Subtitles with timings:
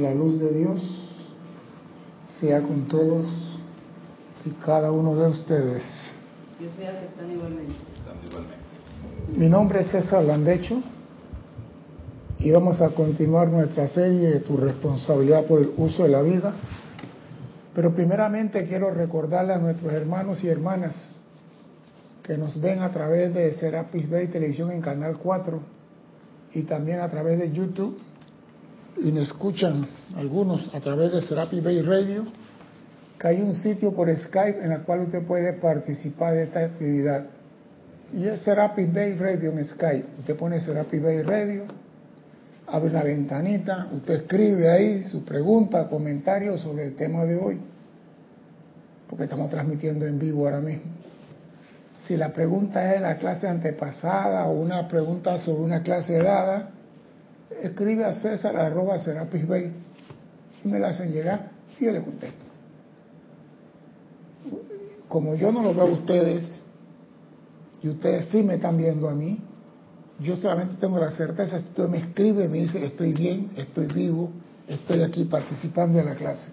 [0.00, 0.80] La luz de Dios
[2.40, 3.26] sea con todos
[4.46, 5.82] y cada uno de ustedes.
[6.58, 7.74] Yo sea que están igualmente.
[9.36, 10.82] Mi nombre es César Landecho
[12.38, 16.54] y vamos a continuar nuestra serie de Tu responsabilidad por el uso de la vida.
[17.74, 20.94] Pero primeramente quiero recordarle a nuestros hermanos y hermanas
[22.22, 25.60] que nos ven a través de Serapis Bay Televisión en Canal 4
[26.54, 27.98] y también a través de YouTube
[28.96, 29.86] y me escuchan
[30.16, 32.24] algunos a través de Serapis Bay Radio,
[33.18, 37.26] que hay un sitio por Skype en el cual usted puede participar de esta actividad.
[38.12, 40.06] Y es Serapis Bay Radio en Skype.
[40.20, 41.64] Usted pone Serapis Bay Radio,
[42.66, 47.60] abre una ventanita, usted escribe ahí su pregunta, comentario sobre el tema de hoy,
[49.08, 50.84] porque estamos transmitiendo en vivo ahora mismo.
[52.06, 56.70] Si la pregunta es de la clase antepasada o una pregunta sobre una clase dada,
[57.62, 59.72] escribe a César arroba Serapis Bay
[60.64, 62.44] y me la hacen llegar y yo le contesto.
[65.08, 66.62] Como yo no lo veo a ustedes
[67.82, 69.40] y ustedes sí me están viendo a mí,
[70.20, 74.30] yo solamente tengo la certeza, si usted me escribe, me dice estoy bien, estoy vivo,
[74.68, 76.50] estoy aquí participando en la clase.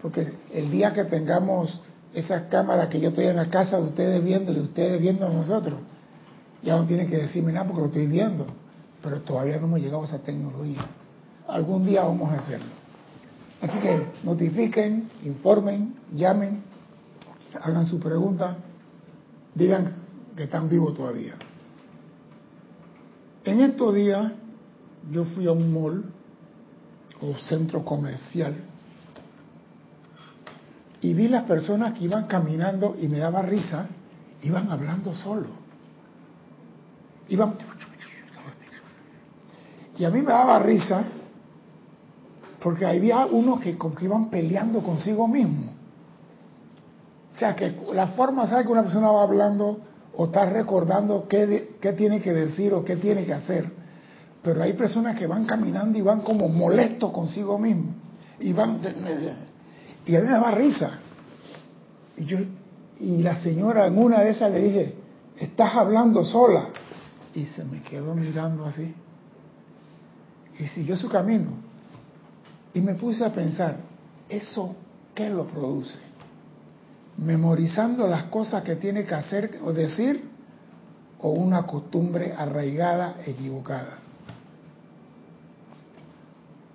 [0.00, 1.80] Porque el día que tengamos
[2.14, 5.30] esas cámaras que yo estoy en la casa de ustedes viendo y ustedes viendo a
[5.30, 5.78] nosotros,
[6.62, 8.46] ya no tienen que decirme nada porque lo estoy viendo
[9.02, 10.84] pero todavía no hemos llegado a esa tecnología.
[11.48, 12.66] Algún día vamos a hacerlo.
[13.60, 16.62] Así que notifiquen, informen, llamen,
[17.60, 18.56] hagan su pregunta,
[19.54, 19.94] digan
[20.36, 21.34] que están vivos todavía.
[23.44, 24.32] En estos días
[25.10, 26.04] yo fui a un mall
[27.20, 28.54] o centro comercial
[31.00, 33.88] y vi las personas que iban caminando y me daba risa,
[34.42, 35.48] iban hablando solo.
[37.28, 37.54] Iban
[39.98, 41.04] y a mí me daba risa
[42.62, 45.72] porque había unos que, que iban peleando consigo mismo.
[47.34, 49.80] O sea, que la forma, ¿sabe que una persona va hablando
[50.16, 53.70] o está recordando qué, qué tiene que decir o qué tiene que hacer?
[54.42, 57.94] Pero hay personas que van caminando y van como molestos consigo mismo.
[58.38, 58.80] Y van...
[60.06, 60.98] Y a mí me daba risa.
[62.16, 62.38] Y, yo,
[63.00, 64.94] y la señora en una de esas le dije,
[65.38, 66.68] estás hablando sola.
[67.34, 68.94] Y se me quedó mirando así
[70.60, 71.50] y siguió su camino.
[72.74, 73.78] Y me puse a pensar,
[74.28, 74.76] ¿eso
[75.14, 75.98] qué lo produce?
[77.16, 80.28] ¿Memorizando las cosas que tiene que hacer o decir
[81.20, 83.98] o una costumbre arraigada, equivocada?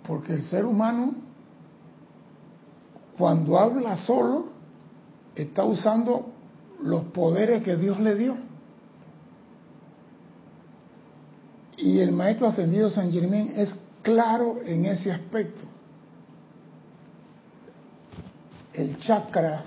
[0.06, 1.14] Porque el ser humano,
[3.18, 4.48] cuando habla solo,
[5.36, 6.32] está usando
[6.82, 8.36] los poderes que Dios le dio.
[11.78, 15.64] Y el maestro ascendido San Germán es claro en ese aspecto.
[18.74, 19.64] El chakra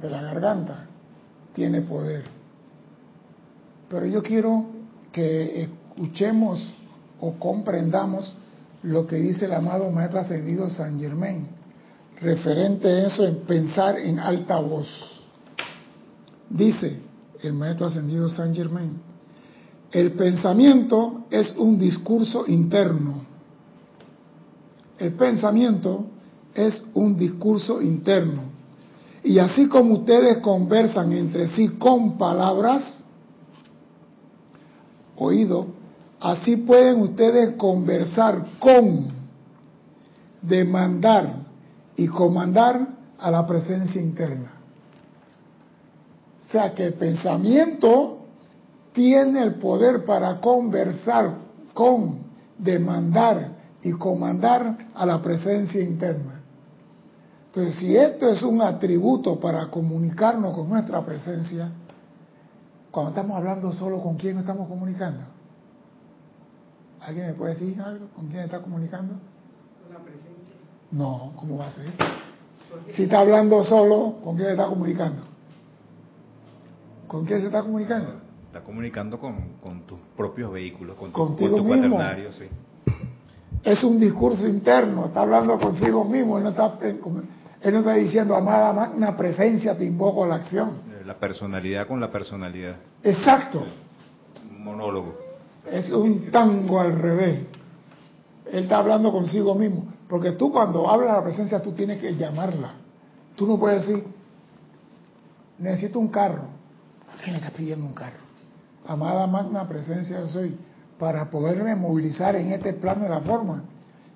[0.00, 0.86] de la garganta
[1.54, 2.24] tiene poder.
[3.88, 4.66] Pero yo quiero
[5.12, 6.66] que escuchemos
[7.20, 8.34] o comprendamos
[8.82, 11.48] lo que dice el amado Maestro Ascendido San Germán,
[12.20, 14.88] referente a eso en pensar en alta voz.
[16.50, 17.00] Dice
[17.42, 19.00] el Maestro Ascendido San Germán,
[19.96, 23.22] el pensamiento es un discurso interno.
[24.98, 26.04] El pensamiento
[26.52, 28.42] es un discurso interno.
[29.24, 33.04] Y así como ustedes conversan entre sí con palabras,
[35.16, 35.68] oído,
[36.20, 39.08] así pueden ustedes conversar con,
[40.42, 41.36] demandar
[41.96, 42.86] y comandar
[43.18, 44.52] a la presencia interna.
[46.46, 48.15] O sea que el pensamiento
[48.96, 51.34] tiene el poder para conversar
[51.74, 52.20] con,
[52.56, 53.50] demandar
[53.82, 56.40] y comandar a la presencia interna.
[57.48, 61.68] Entonces, si esto es un atributo para comunicarnos con nuestra presencia,
[62.90, 65.24] cuando estamos hablando solo, ¿con quién estamos comunicando?
[67.02, 68.06] ¿Alguien me puede decir algo?
[68.16, 69.12] ¿Con quién está comunicando?
[69.84, 70.56] Con la presencia.
[70.90, 71.92] No, ¿cómo va a ser?
[72.94, 75.22] Si está hablando solo, ¿con quién está comunicando?
[77.06, 78.25] ¿Con quién se está comunicando?
[78.46, 82.46] Está comunicando con, tus propios vehículos, con tu, cuaternario, sí.
[83.62, 88.36] Es un discurso interno, está hablando consigo mismo, él no está, él no está diciendo,
[88.36, 90.82] amada magna presencia, te invoco a la acción.
[90.88, 92.76] Eh, la personalidad con la personalidad.
[93.02, 93.64] Exacto.
[94.50, 95.18] Un monólogo.
[95.70, 97.40] Es un tango al revés.
[98.52, 99.92] Él está hablando consigo mismo.
[100.08, 102.74] Porque tú cuando hablas de la presencia, tú tienes que llamarla.
[103.34, 104.04] Tú no puedes decir,
[105.58, 106.44] necesito un carro.
[107.22, 108.25] quién le está pidiendo un carro?
[108.88, 110.56] Amada magna presencia soy,
[110.98, 113.64] para poderme movilizar en este plano de la forma,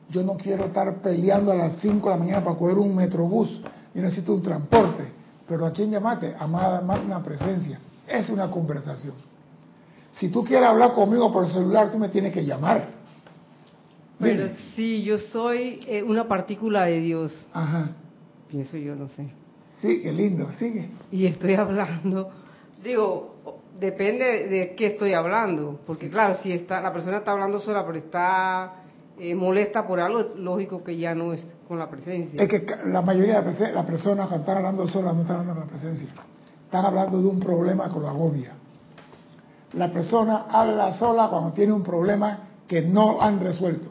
[0.08, 3.61] Yo no quiero estar peleando a las 5 de la mañana para coger un metrobús.
[3.94, 5.05] Yo necesito un transporte.
[5.46, 6.34] Pero ¿a quién llamaste?
[6.37, 7.78] Amada una presencia.
[8.08, 9.14] Es una conversación.
[10.12, 12.88] Si tú quieres hablar conmigo por celular, tú me tienes que llamar.
[14.19, 17.32] Pero si yo soy eh, una partícula de Dios.
[17.52, 17.93] Ajá.
[18.49, 19.31] Pienso yo, no sé.
[19.81, 20.90] Sí, qué lindo, sigue.
[21.11, 22.31] Y estoy hablando,
[22.82, 23.37] digo,
[23.81, 27.99] depende de qué estoy hablando, porque claro, si está la persona está hablando sola, pero
[27.99, 28.75] está
[29.19, 32.43] eh, molesta por algo, lógico que ya no es con la presencia.
[32.43, 35.65] Es que la mayoría de las personas cuando están hablando solas no están hablando con
[35.65, 36.09] la presencia,
[36.65, 38.53] están hablando de un problema con la agobia.
[39.73, 43.91] La persona habla sola cuando tiene un problema que no han resuelto.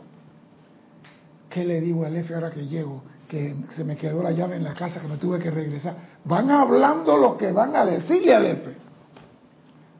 [1.49, 3.01] ¿Qué le digo al F ahora que llego?
[3.27, 5.95] Que se me quedó la llave en la casa, que me tuve que regresar.
[6.25, 8.88] Van hablando lo que van a decirle al F.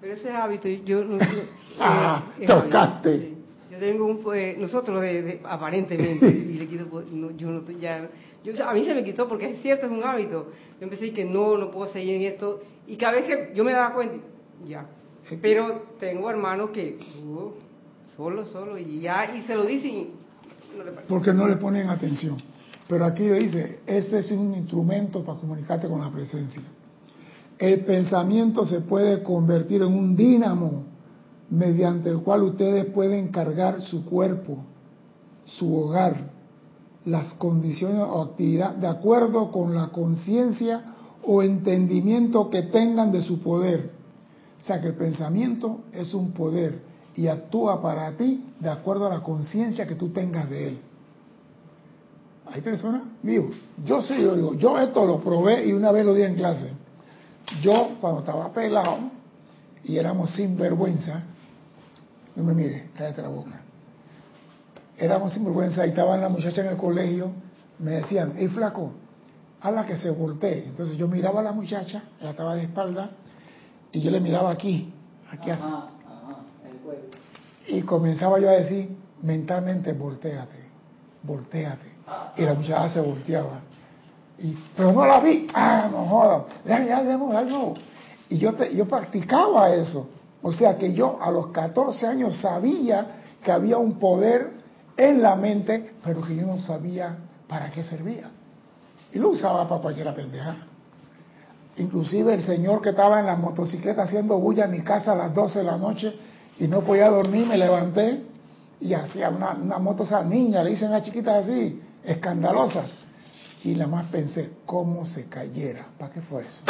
[0.01, 1.03] Pero ese hábito, yo...
[1.79, 3.33] ah, tocaste.
[3.69, 4.21] Yo tengo un...
[4.21, 6.85] Pues, nosotros, de, aparentemente, y le quito...
[6.87, 7.05] Pues,
[7.37, 8.09] yo no ya...
[8.43, 10.51] Yo, a mí se me quitó porque es cierto, es un hábito.
[10.79, 12.61] Yo empecé a decir que no, no puedo seguir en esto.
[12.87, 14.15] Y cada vez que yo me daba cuenta,
[14.65, 14.85] ya.
[15.41, 16.97] Pero tengo hermanos que...
[17.23, 17.51] Uh,
[18.15, 20.09] solo, solo, y ya, y se lo dicen...
[21.07, 22.37] porque no le ponen atención.
[22.87, 26.61] Pero aquí dice, ese es un instrumento para comunicarte con la presencia.
[27.59, 30.85] El pensamiento se puede convertir en un dínamo
[31.49, 34.59] mediante el cual ustedes pueden cargar su cuerpo,
[35.43, 36.31] su hogar,
[37.03, 40.85] las condiciones o actividad de acuerdo con la conciencia
[41.25, 43.91] o entendimiento que tengan de su poder.
[44.57, 46.81] O sea que el pensamiento es un poder
[47.15, 50.79] y actúa para ti de acuerdo a la conciencia que tú tengas de él.
[52.45, 53.49] Hay personas, digo,
[53.85, 56.78] yo sí lo digo, yo esto lo probé y una vez lo di en clase.
[57.61, 58.97] Yo, cuando estaba pelado
[59.83, 61.23] y éramos sin vergüenza,
[62.35, 63.61] no me mire, cállate la boca.
[64.97, 67.31] Éramos sin vergüenza y estaban las muchachas en el colegio,
[67.79, 68.91] me decían, hey flaco,
[69.61, 70.65] a la que se voltee.
[70.67, 73.11] Entonces yo miraba a la muchacha, ella estaba de espalda,
[73.91, 74.93] y yo le miraba aquí,
[75.31, 75.87] aquí ajá,
[77.67, 80.63] Y comenzaba yo a decir mentalmente, volteate,
[81.23, 81.89] volteate.
[82.37, 83.61] Y la muchacha se volteaba.
[84.75, 85.47] Pero no la vi.
[85.53, 86.43] Ah, no jodas.
[86.65, 87.19] Ya, ya, ya,
[88.29, 90.09] Y yo, te, yo practicaba eso.
[90.41, 93.05] O sea que yo a los 14 años sabía
[93.43, 94.51] que había un poder
[94.95, 98.29] en la mente, pero que yo no sabía para qué servía.
[99.11, 100.55] Y lo usaba para cualquier pendeja.
[101.77, 105.33] Inclusive el señor que estaba en la motocicleta haciendo bulla en mi casa a las
[105.33, 106.13] 12 de la noche
[106.57, 108.23] y no podía dormir, me levanté
[108.81, 112.83] y hacía una, una moto, esa niña, le dicen a chiquitas así, escandalosa.
[113.63, 115.87] Y la más pensé, ¿cómo se cayera?
[115.97, 116.61] ¿Para qué fue eso?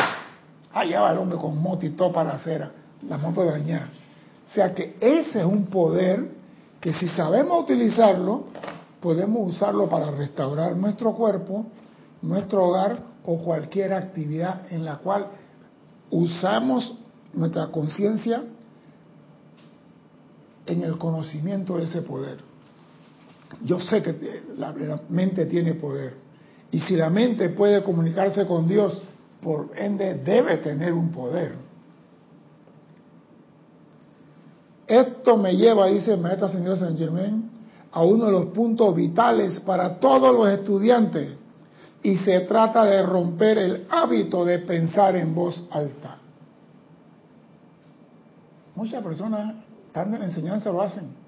[0.73, 2.71] Allá va el hombre con moto y todo para la acera,
[3.07, 3.89] la moto dañada.
[4.49, 6.31] O sea que ese es un poder
[6.81, 8.45] que si sabemos utilizarlo,
[8.99, 11.65] podemos usarlo para restaurar nuestro cuerpo,
[12.21, 15.27] nuestro hogar o cualquier actividad en la cual
[16.09, 16.95] usamos
[17.33, 18.43] nuestra conciencia
[20.65, 22.37] en el conocimiento de ese poder.
[23.61, 24.73] Yo sé que la,
[25.09, 26.15] mente tiene poder.
[26.71, 29.01] Y si la mente puede comunicarse con Dios,
[29.41, 31.53] por ende debe tener un poder.
[34.85, 37.49] Esto me lleva, dice el maestro señor San Germain,
[37.91, 41.33] a uno de los puntos vitales para todos los estudiantes.
[42.01, 46.17] Y se trata de romper el hábito de pensar en voz alta.
[48.75, 49.55] Muchas personas,
[49.87, 51.18] estando en enseñanza, lo hacen.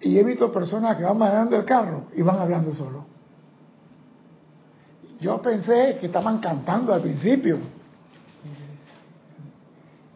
[0.00, 3.06] Y he visto personas que van manejando el carro y van hablando solo.
[5.20, 7.58] Yo pensé que estaban cantando al principio.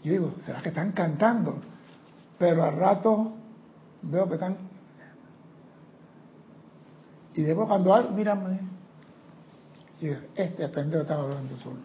[0.02, 1.58] Yo digo, ¿será que están cantando?
[2.38, 3.32] Pero al rato
[4.02, 4.56] veo que están...
[7.34, 8.60] Y después cuando alguien, mírame,
[10.00, 11.80] y este pendejo estaba hablando solo.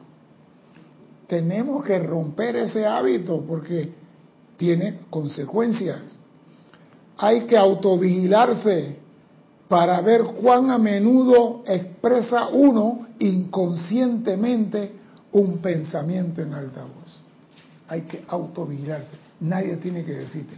[1.28, 3.94] Tenemos que romper ese hábito porque
[4.58, 6.20] tiene consecuencias
[7.17, 8.98] hay que autovigilarse
[9.67, 14.91] para ver cuán a menudo expresa uno inconscientemente
[15.31, 17.19] un pensamiento en alta voz.
[17.88, 19.15] Hay que autovigilarse.
[19.39, 20.55] Nadie tiene que decirte.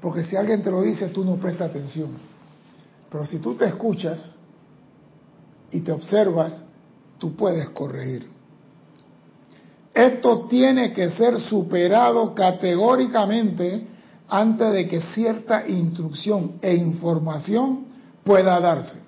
[0.00, 2.10] Porque si alguien te lo dice, tú no prestas atención.
[3.10, 4.34] Pero si tú te escuchas
[5.70, 6.62] y te observas,
[7.18, 8.28] tú puedes corregir.
[9.94, 13.86] Esto tiene que ser superado categóricamente
[14.28, 17.86] antes de que cierta instrucción e información
[18.24, 19.00] pueda darse.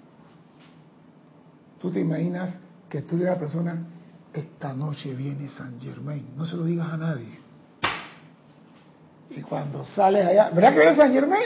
[1.80, 2.58] Tú te imaginas
[2.88, 3.86] que tú eres la persona,
[4.32, 7.38] esta noche viene San Germain, no se lo digas a nadie.
[9.30, 11.44] Y cuando sales allá, ¿verdad que viene San Germain?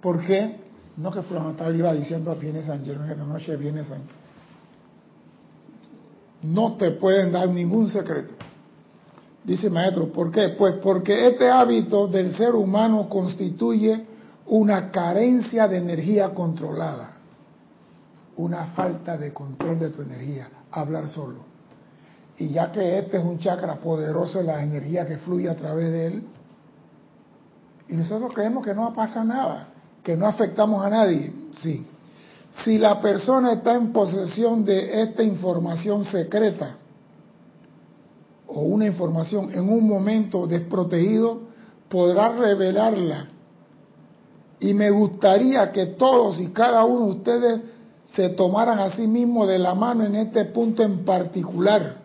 [0.00, 0.56] ¿Por qué?
[0.98, 4.02] No que Fulano iba diciendo a Viene San Germán en la noche Viene San
[6.42, 8.34] No te pueden dar ningún secreto.
[9.44, 10.50] Dice maestro, ¿por qué?
[10.50, 14.04] Pues porque este hábito del ser humano constituye
[14.46, 17.12] una carencia de energía controlada,
[18.36, 21.46] una falta de control de tu energía, hablar solo.
[22.38, 26.06] Y ya que este es un chakra poderoso, la energía que fluye a través de
[26.06, 26.24] él,
[27.88, 29.68] y nosotros creemos que no pasa nada,
[30.02, 31.86] que no afectamos a nadie, sí.
[32.64, 36.76] Si la persona está en posesión de esta información secreta,
[38.48, 41.42] o una información en un momento desprotegido,
[41.88, 43.28] podrá revelarla.
[44.58, 47.60] Y me gustaría que todos y cada uno de ustedes
[48.04, 51.98] se tomaran a sí mismos de la mano en este punto en particular.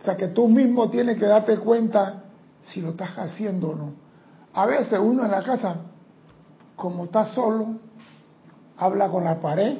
[0.00, 2.24] O sea, que tú mismo tienes que darte cuenta
[2.60, 3.92] si lo estás haciendo o no.
[4.52, 5.76] A veces uno en la casa,
[6.74, 7.76] como está solo,
[8.76, 9.76] habla con la pared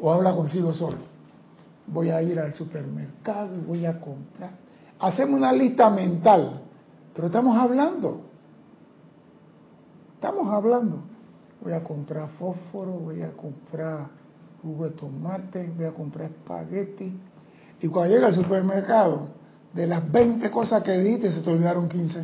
[0.00, 0.98] o habla consigo solo.
[1.86, 4.63] Voy a ir al supermercado y voy a comprar
[5.06, 6.62] hacemos una lista mental,
[7.14, 8.22] pero estamos hablando.
[10.14, 11.02] Estamos hablando.
[11.60, 14.06] Voy a comprar fósforo, voy a comprar
[14.62, 17.18] jugo de tomate, voy a comprar espagueti.
[17.80, 19.28] Y cuando llega al supermercado,
[19.74, 22.20] de las 20 cosas que dijiste, se te olvidaron 15.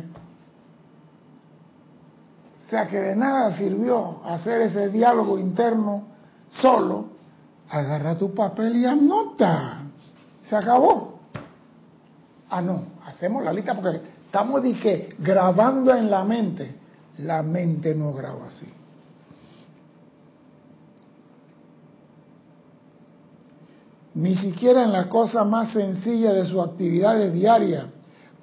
[2.65, 6.03] O sea que de nada sirvió hacer ese diálogo interno
[6.49, 7.07] solo.
[7.69, 9.83] Agarra tu papel y anota.
[10.43, 11.10] Se acabó.
[12.51, 16.75] Ah, no, hacemos la lista porque estamos que grabando en la mente.
[17.19, 18.67] La mente no graba así.
[24.15, 27.85] Ni siquiera en la cosa más sencilla de sus actividades diarias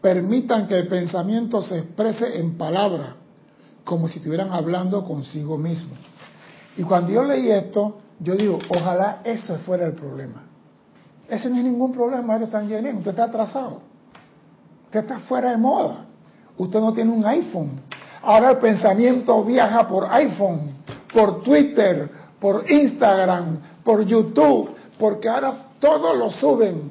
[0.00, 3.10] permitan que el pensamiento se exprese en palabras,
[3.84, 5.90] como si estuvieran hablando consigo mismo.
[6.78, 10.44] Y cuando yo leí esto, yo digo, ojalá eso fuera el problema.
[11.28, 13.97] Ese no es ningún problema, Mario San usted está atrasado.
[14.88, 16.06] Usted está fuera de moda.
[16.56, 17.72] Usted no tiene un iPhone.
[18.22, 20.76] Ahora el pensamiento viaja por iPhone,
[21.12, 22.08] por Twitter,
[22.40, 26.90] por Instagram, por YouTube, porque ahora todos lo suben.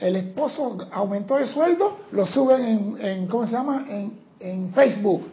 [0.00, 3.84] El esposo aumentó el sueldo, lo suben en, ¿cómo se llama?
[3.90, 5.26] En, en Facebook.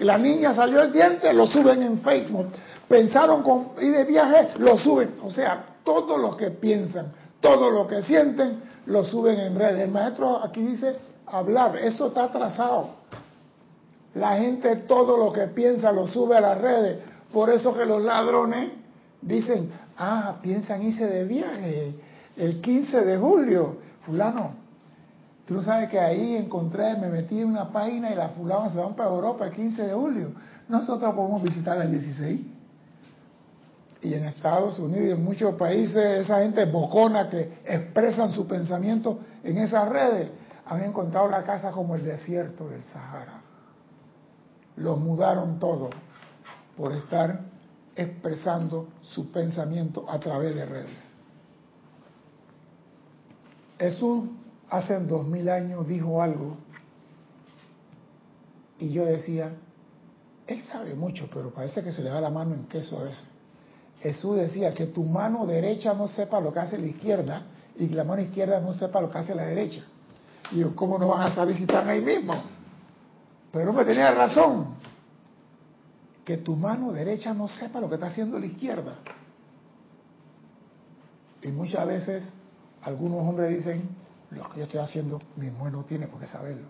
[0.00, 2.48] La niña salió el diente, lo suben en Facebook.
[2.88, 5.14] Pensaron con ir de viaje, lo suben.
[5.22, 9.82] O sea, todo lo que piensan, todo lo que sienten, lo suben en redes.
[9.82, 11.76] El maestro aquí dice hablar.
[11.76, 12.90] Eso está atrasado.
[14.14, 16.98] La gente todo lo que piensa lo sube a las redes.
[17.32, 18.70] Por eso que los ladrones
[19.22, 21.94] dicen, ah, piensan irse de viaje
[22.36, 23.76] el 15 de julio.
[24.04, 24.52] Fulano,
[25.46, 28.94] tú sabes que ahí encontré, me metí en una página y las fulanas se van
[28.94, 30.32] para Europa el 15 de julio.
[30.68, 32.40] Nosotros podemos visitar el 16.
[34.02, 39.20] Y en Estados Unidos y en muchos países, esa gente bocona que expresan su pensamiento
[39.44, 40.28] en esas redes,
[40.66, 43.42] han encontrado la casa como el desierto del Sahara.
[44.76, 45.90] Los mudaron todo
[46.76, 47.40] por estar
[47.94, 51.12] expresando su pensamiento a través de redes.
[53.78, 54.24] Jesús
[54.70, 56.56] hace dos mil años dijo algo
[58.78, 59.52] y yo decía,
[60.46, 63.24] él sabe mucho, pero parece que se le da la mano en queso a veces.
[64.00, 67.42] Jesús decía que tu mano derecha no sepa lo que hace la izquierda
[67.76, 69.84] y que la mano izquierda no sepa lo que hace la derecha.
[70.52, 72.34] Y yo, ¿cómo no van a saber si están ahí mismo?
[73.50, 74.74] Pero me tenía razón.
[76.24, 78.96] Que tu mano derecha no sepa lo que está haciendo la izquierda.
[81.42, 82.34] Y muchas veces
[82.82, 83.88] algunos hombres dicen,
[84.30, 86.68] lo que yo estoy haciendo, mi mujer no tiene por qué saberlo.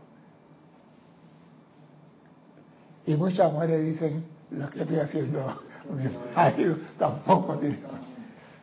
[3.04, 7.78] Y muchas mujeres dicen, lo que yo estoy haciendo, mi marido tampoco tiene.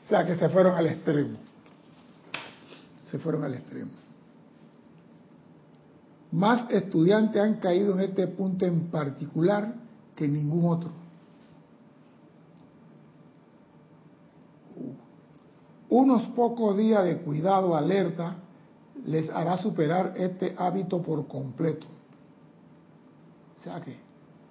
[0.05, 1.37] O sea que se fueron al extremo.
[3.03, 3.91] Se fueron al extremo.
[6.31, 9.73] Más estudiantes han caído en este punto en particular
[10.15, 10.91] que ningún otro.
[15.89, 18.35] Unos pocos días de cuidado, alerta,
[19.05, 21.87] les hará superar este hábito por completo.
[23.57, 23.97] O sea que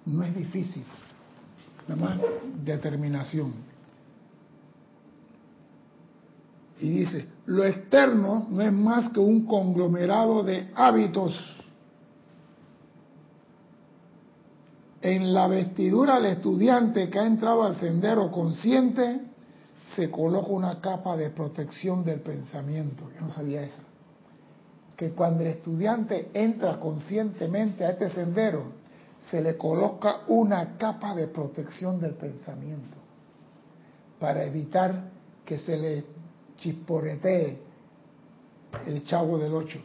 [0.06, 0.84] no es difícil,
[1.86, 2.18] nada más
[2.64, 3.54] determinación.
[6.80, 11.58] Y dice, lo externo no es más que un conglomerado de hábitos
[15.00, 19.20] En la vestidura del estudiante que ha entrado al sendero consciente
[19.94, 23.04] se coloca una capa de protección del pensamiento.
[23.14, 23.82] Yo no sabía eso.
[24.96, 28.72] Que cuando el estudiante entra conscientemente a este sendero,
[29.30, 32.96] se le coloca una capa de protección del pensamiento
[34.18, 35.10] para evitar
[35.44, 36.04] que se le
[36.56, 37.58] chisporetee
[38.86, 39.78] el chavo del 8,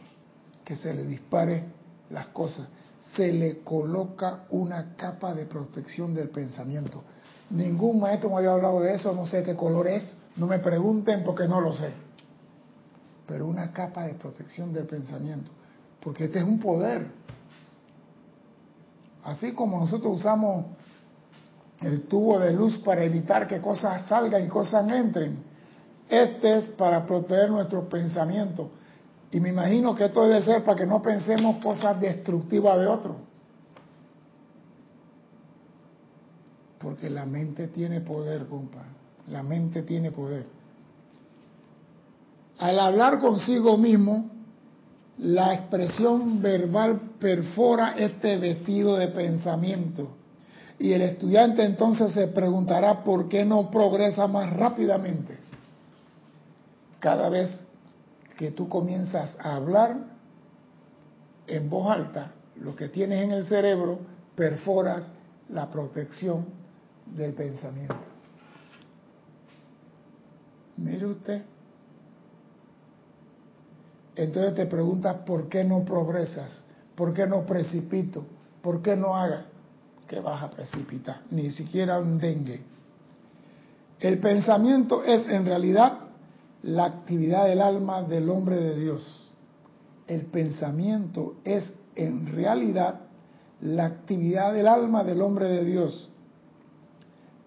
[0.64, 1.64] que se le dispare
[2.10, 2.66] las cosas.
[3.16, 7.02] Se le coloca una capa de protección del pensamiento.
[7.50, 11.22] Ningún maestro me había hablado de eso, no sé qué color es, no me pregunten
[11.24, 11.92] porque no lo sé.
[13.26, 15.50] Pero una capa de protección del pensamiento,
[16.00, 17.06] porque este es un poder.
[19.24, 20.66] Así como nosotros usamos
[21.80, 25.38] el tubo de luz para evitar que cosas salgan y cosas entren,
[26.08, 28.68] este es para proteger nuestros pensamientos.
[29.34, 33.16] Y me imagino que esto debe ser para que no pensemos cosas destructivas de otro.
[36.78, 38.84] Porque la mente tiene poder, compa.
[39.28, 40.46] La mente tiene poder.
[42.60, 44.30] Al hablar consigo mismo,
[45.18, 50.10] la expresión verbal perfora este vestido de pensamiento.
[50.78, 55.36] Y el estudiante entonces se preguntará por qué no progresa más rápidamente.
[57.00, 57.64] Cada vez
[58.36, 59.96] que tú comienzas a hablar
[61.46, 63.98] en voz alta, lo que tienes en el cerebro,
[64.34, 65.06] perforas
[65.50, 66.46] la protección
[67.06, 67.96] del pensamiento.
[70.76, 71.42] Mire usted.
[74.16, 76.62] Entonces te preguntas por qué no progresas,
[76.94, 78.24] por qué no precipito,
[78.62, 79.46] por qué no haga,
[80.06, 82.62] que vas a precipitar, ni siquiera un dengue.
[83.98, 86.03] El pensamiento es en realidad
[86.64, 89.30] la actividad del alma del hombre de Dios.
[90.06, 93.00] El pensamiento es en realidad
[93.60, 96.10] la actividad del alma del hombre de Dios.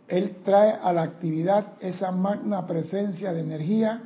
[0.07, 4.03] Él trae a la actividad esa magna presencia de energía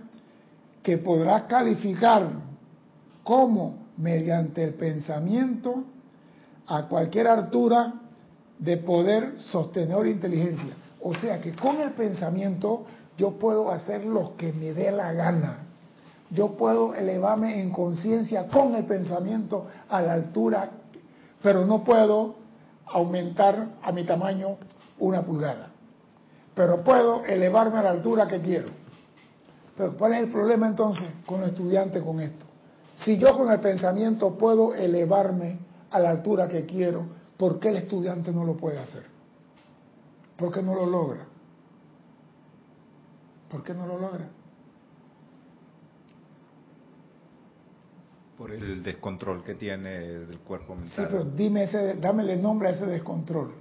[0.81, 2.29] que podrá calificar
[3.23, 5.83] como mediante el pensamiento
[6.67, 7.95] a cualquier altura
[8.57, 10.73] de poder sostener inteligencia.
[11.01, 12.85] O sea que con el pensamiento
[13.21, 15.67] yo puedo hacer lo que me dé la gana.
[16.31, 20.71] Yo puedo elevarme en conciencia con el pensamiento a la altura,
[21.43, 22.33] pero no puedo
[22.87, 24.57] aumentar a mi tamaño
[24.97, 25.69] una pulgada.
[26.55, 28.69] Pero puedo elevarme a la altura que quiero.
[29.77, 32.45] Pero ¿cuál es el problema entonces con el estudiante con esto?
[33.05, 35.59] Si yo con el pensamiento puedo elevarme
[35.91, 37.05] a la altura que quiero,
[37.37, 39.03] ¿por qué el estudiante no lo puede hacer?
[40.37, 41.30] ¿Por qué no lo logra?
[43.51, 44.29] ¿Por qué no lo logra?
[48.37, 50.91] Por el descontrol que tiene del cuerpo mental.
[50.95, 53.53] Sí, pero dime ese, dámele nombre a ese descontrol.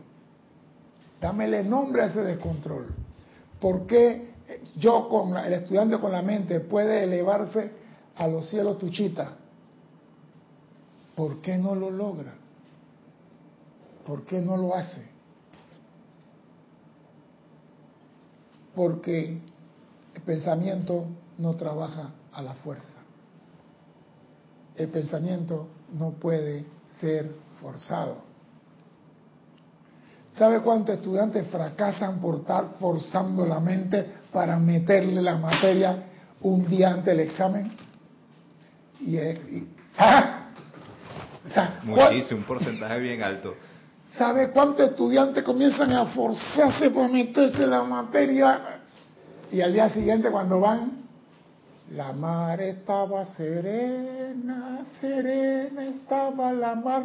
[1.21, 2.87] Dámele nombre a ese descontrol.
[3.61, 4.31] ¿Por qué
[4.77, 7.73] yo, con el estudiante con la mente, puede elevarse
[8.17, 9.37] a los cielos tuchita?
[11.15, 12.35] ¿Por qué no lo logra?
[14.07, 15.05] ¿Por qué no lo hace?
[18.75, 19.41] Porque
[20.21, 21.07] el pensamiento
[21.39, 22.93] no trabaja a la fuerza.
[24.77, 26.65] El pensamiento no puede
[27.01, 27.31] ser
[27.61, 28.19] forzado.
[30.33, 36.05] ¿Sabe cuántos estudiantes fracasan por estar forzando la mente para meterle la materia
[36.43, 37.73] un día antes del examen?
[39.01, 39.17] Y,
[39.99, 40.51] ¡ah!
[41.83, 43.55] Muchísimo, un porcentaje bien alto.
[44.17, 48.80] ¿Sabe cuántos estudiantes comienzan a forzarse por meterse la materia
[49.53, 51.01] y al día siguiente cuando van,
[51.93, 57.03] la mar estaba serena, serena estaba la mar,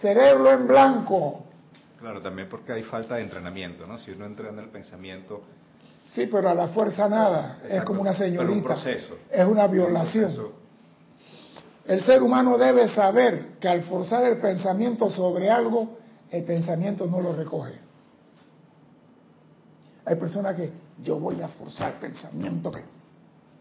[0.00, 1.44] cerebro en blanco.
[2.00, 3.98] Claro, también porque hay falta de entrenamiento, ¿no?
[3.98, 5.42] Si uno entrena el pensamiento...
[6.08, 8.52] Sí, pero a la fuerza nada, es como una señorita.
[8.52, 9.18] Un proceso.
[9.30, 10.32] Es una violación.
[11.86, 15.98] el ser humano debe saber que al forzar el pensamiento sobre algo,
[16.30, 17.78] el pensamiento no lo recoge.
[20.04, 22.82] Hay personas que yo voy a forzar pensamiento que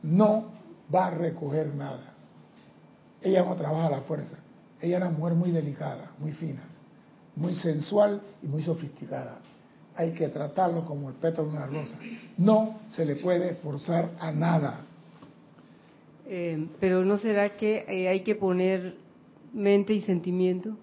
[0.03, 0.45] no
[0.93, 2.13] va a recoger nada.
[3.21, 4.37] Ella no trabaja a la fuerza.
[4.81, 6.63] Ella es una mujer muy delicada, muy fina,
[7.35, 9.39] muy sensual y muy sofisticada.
[9.95, 11.97] Hay que tratarlo como el pétalo de una rosa.
[12.37, 14.85] No se le puede forzar a nada.
[16.25, 18.95] Eh, pero ¿no será que eh, hay que poner
[19.53, 20.77] mente y sentimiento?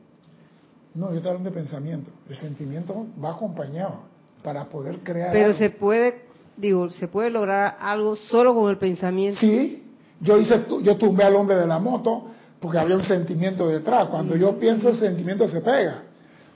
[0.94, 2.10] No, yo estoy hablando de pensamiento.
[2.28, 4.02] El sentimiento va acompañado
[4.42, 5.32] para poder crear.
[5.32, 6.27] Pero se puede
[6.58, 9.40] digo, ¿se puede lograr algo solo con el pensamiento?
[9.40, 9.82] Sí,
[10.20, 12.26] yo hice, yo tumbé al hombre de la moto
[12.60, 14.08] porque había un sentimiento detrás.
[14.08, 16.02] Cuando yo pienso, el sentimiento se pega.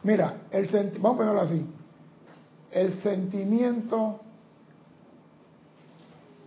[0.03, 1.65] Mira, el vamos a ponerlo así.
[2.71, 4.21] El sentimiento,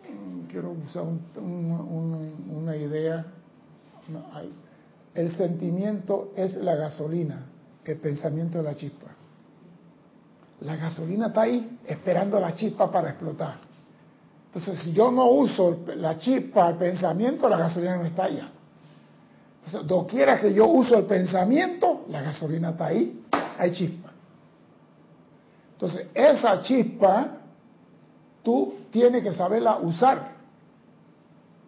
[0.04, 1.04] mm, quiero usar
[1.36, 3.26] una idea,
[5.14, 7.46] el sentimiento es la gasolina
[7.92, 9.15] el pensamiento de la chispa.
[10.62, 13.58] La gasolina está ahí esperando la chispa para explotar.
[14.48, 18.50] Entonces, si yo no uso la chispa, el pensamiento, la gasolina no está allá.
[19.66, 23.26] Entonces, doquiera que yo uso el pensamiento, la gasolina está ahí,
[23.58, 24.12] hay chispa.
[25.74, 27.38] Entonces, esa chispa,
[28.44, 30.36] tú tienes que saberla usar.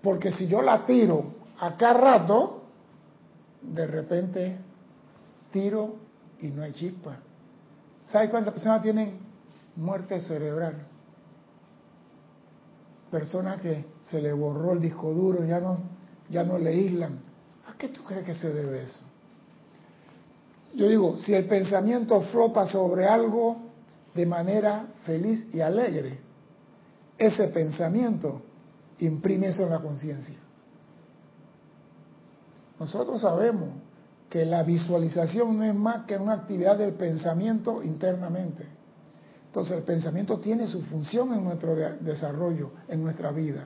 [0.02, 2.62] Porque si yo la tiro acá rato,
[3.62, 4.58] de repente
[5.52, 5.96] tiro
[6.40, 7.18] y no hay chispa.
[8.12, 9.20] ¿Sabe cuántas personas tienen
[9.76, 10.88] muerte cerebral?
[13.12, 15.78] Personas que se le borró el disco duro, ya no,
[16.30, 17.20] ya no le islan.
[17.68, 19.02] ¿A qué tú crees que se debe eso?
[20.76, 23.58] Yo digo, si el pensamiento flota sobre algo
[24.14, 26.20] de manera feliz y alegre,
[27.18, 28.42] ese pensamiento
[29.00, 30.38] imprime eso en la conciencia.
[32.80, 33.70] Nosotros sabemos
[34.38, 38.68] que la visualización no es más que una actividad del pensamiento internamente.
[39.48, 43.66] Entonces el pensamiento tiene su función en nuestro desarrollo, en nuestra vida,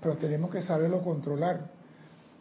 [0.00, 1.68] pero tenemos que saberlo controlar.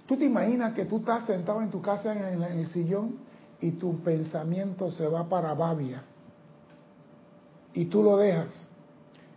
[0.05, 3.15] Tú te imaginas que tú estás sentado en tu casa en el, sillón
[3.59, 6.03] y tu pensamiento se va para Babia
[7.73, 8.67] y tú lo dejas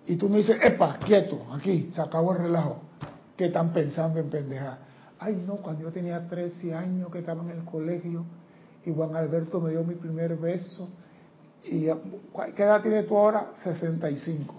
[0.05, 2.83] y tú me dices, epa, quieto, aquí, se acabó el relajo,
[3.35, 4.86] que están pensando en pendejar.
[5.18, 8.24] Ay, no, cuando yo tenía 13 años que estaba en el colegio
[8.85, 10.88] y Juan Alberto me dio mi primer beso.
[11.64, 11.87] Y,
[12.55, 13.52] ¿Qué edad tiene tú ahora?
[13.64, 14.55] 65.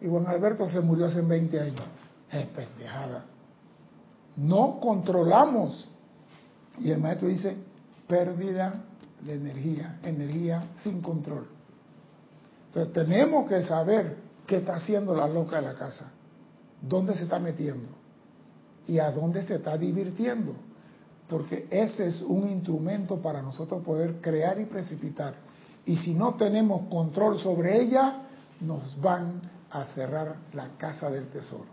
[0.00, 1.84] Y Juan Alberto se murió hace 20 años.
[2.30, 3.24] Es pendejada.
[4.36, 5.88] No controlamos.
[6.78, 7.56] Y el maestro dice,
[8.06, 8.84] pérdida
[9.22, 11.46] de energía, energía sin control.
[12.66, 16.10] Entonces tenemos que saber qué está haciendo la loca de la casa,
[16.80, 18.01] dónde se está metiendo
[18.86, 20.54] y a dónde se está divirtiendo.
[21.28, 25.34] Porque ese es un instrumento para nosotros poder crear y precipitar.
[25.86, 28.22] Y si no tenemos control sobre ella,
[28.60, 29.40] nos van
[29.70, 31.66] a cerrar la casa del tesoro.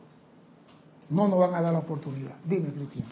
[1.09, 2.35] No nos van a dar la oportunidad.
[2.45, 3.05] Dime, Cristian.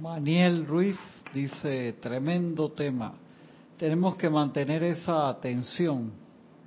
[0.00, 0.96] Maniel Ruiz
[1.34, 3.14] dice, tremendo tema.
[3.76, 6.12] Tenemos que mantener esa atención.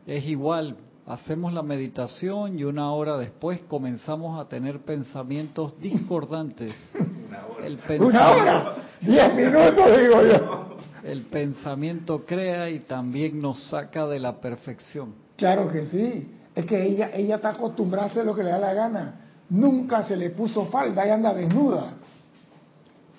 [0.05, 6.75] Es igual, hacemos la meditación y una hora después comenzamos a tener pensamientos discordantes.
[7.99, 8.75] Una hora.
[9.01, 10.77] Diez minutos, digo yo.
[11.03, 15.13] El pensamiento crea y también nos saca de la perfección.
[15.37, 16.37] Claro que sí.
[16.53, 19.15] Es que ella, ella está acostumbrada a hacer lo que le da la gana.
[19.49, 21.93] Nunca se le puso falda y anda desnuda.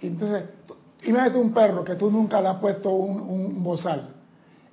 [0.00, 0.44] Entonces,
[1.04, 4.10] imagínate un perro que tú nunca le has puesto un, un bozal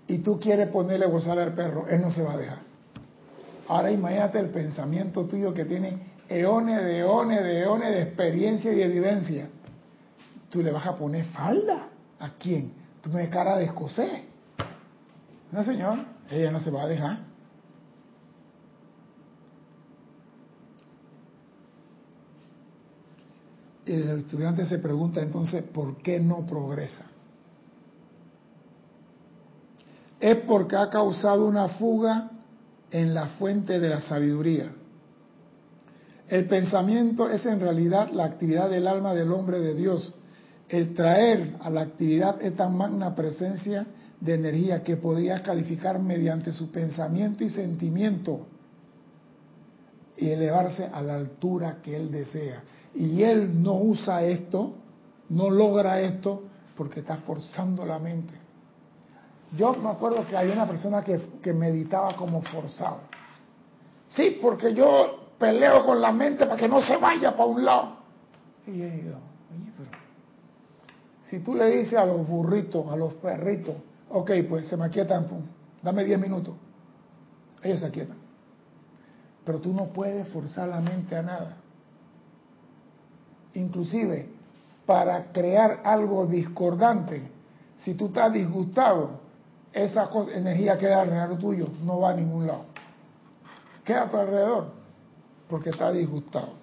[0.07, 2.68] y tú quieres ponerle bozal al perro, él no se va a dejar.
[3.69, 8.77] Ahora imagínate el pensamiento tuyo que tiene eones de eones de eones de experiencia y
[8.77, 9.47] de vivencia.
[10.49, 11.87] Tú le vas a poner falda.
[12.19, 12.73] ¿A quién?
[12.99, 14.23] Tú me cara de escocés.
[15.51, 15.99] No, señor,
[16.31, 17.19] ella no se va a dejar.
[23.85, 27.05] El estudiante se pregunta entonces, ¿por qué no progresa?
[30.19, 32.31] Es porque ha causado una fuga
[32.91, 34.71] en la fuente de la sabiduría.
[36.27, 40.13] El pensamiento es en realidad la actividad del alma del hombre de Dios.
[40.67, 43.87] El traer a la actividad esta magna presencia
[44.21, 48.45] de energía que podría calificar mediante su pensamiento y sentimiento
[50.17, 52.63] y elevarse a la altura que él desea.
[52.93, 54.75] Y él no usa esto,
[55.29, 56.43] no logra esto,
[56.75, 58.33] porque está forzando la mente.
[59.55, 62.99] Yo me acuerdo que hay una persona que, meditaba como forzado.
[64.09, 67.97] Sí, porque yo peleo con la mente para que no se vaya para un lado.
[68.67, 69.17] Y yo digo,
[69.51, 69.89] oye, pero
[71.23, 73.75] si tú le dices a los burritos, a los perritos,
[74.09, 75.27] ok, pues se me aquietan,
[75.81, 76.55] dame 10 minutos,
[77.63, 78.17] ellos se aquietan.
[79.45, 81.57] Pero tú no puedes forzar la mente a nada.
[83.53, 84.29] Inclusive,
[84.85, 87.21] para crear algo discordante,
[87.79, 89.28] si tú estás disgustado,
[89.73, 92.65] esa energía queda alrededor tuyo, no va a ningún lado.
[93.83, 94.65] Queda a tu alrededor,
[95.49, 96.53] porque está disgustado.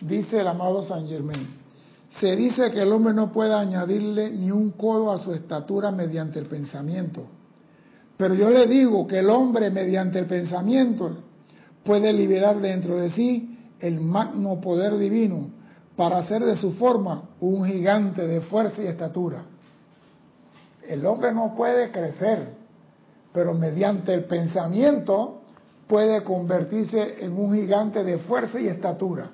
[0.00, 1.48] Dice el amado San Germain,
[2.20, 6.38] se dice que el hombre no puede añadirle ni un codo a su estatura mediante
[6.38, 7.24] el pensamiento.
[8.16, 11.18] Pero yo le digo que el hombre mediante el pensamiento
[11.84, 15.50] puede liberar dentro de sí el magno poder divino
[15.96, 19.44] para hacer de su forma un gigante de fuerza y estatura.
[20.88, 22.48] El hombre no puede crecer,
[23.32, 25.42] pero mediante el pensamiento
[25.86, 29.30] puede convertirse en un gigante de fuerza y estatura.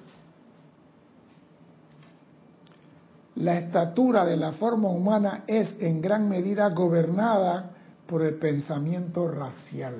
[3.36, 7.70] La estatura de la forma humana es en gran medida gobernada
[8.06, 9.94] por el pensamiento racial.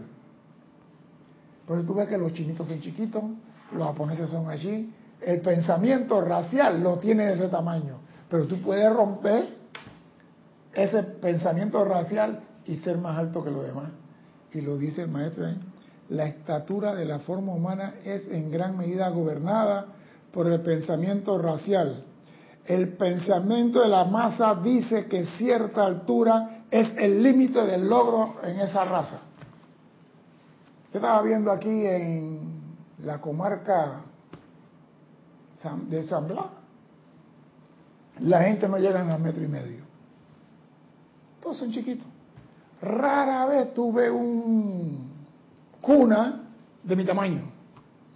[1.66, 3.22] Por eso tú ves que los chinitos son chiquitos,
[3.72, 4.92] los japoneses son allí.
[5.20, 8.00] El pensamiento racial lo tiene de ese tamaño.
[8.28, 9.61] Pero tú puedes romper
[10.74, 13.90] ese pensamiento racial y ser más alto que los demás.
[14.52, 15.56] Y lo dice el maestro, ¿eh?
[16.08, 19.86] la estatura de la forma humana es en gran medida gobernada
[20.32, 22.04] por el pensamiento racial.
[22.64, 28.60] El pensamiento de la masa dice que cierta altura es el límite del logro en
[28.60, 29.20] esa raza.
[30.92, 32.62] Yo estaba viendo aquí en
[33.04, 34.02] la comarca
[35.88, 36.46] de San Blas,
[38.20, 39.91] la gente no llega a metro y medio.
[41.42, 42.06] Todos son chiquitos.
[42.80, 45.10] Rara vez tuve un
[45.80, 46.48] cuna
[46.82, 47.42] de mi tamaño.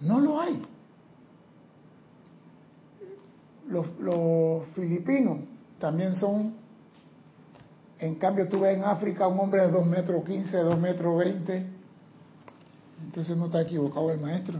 [0.00, 0.62] No lo hay.
[3.68, 5.40] Los, filipinos
[5.80, 6.54] también son,
[7.98, 11.66] en cambio tuve en África un hombre de 2 metros 15, 2 metros 20.
[13.04, 14.58] Entonces no está equivocado el maestro.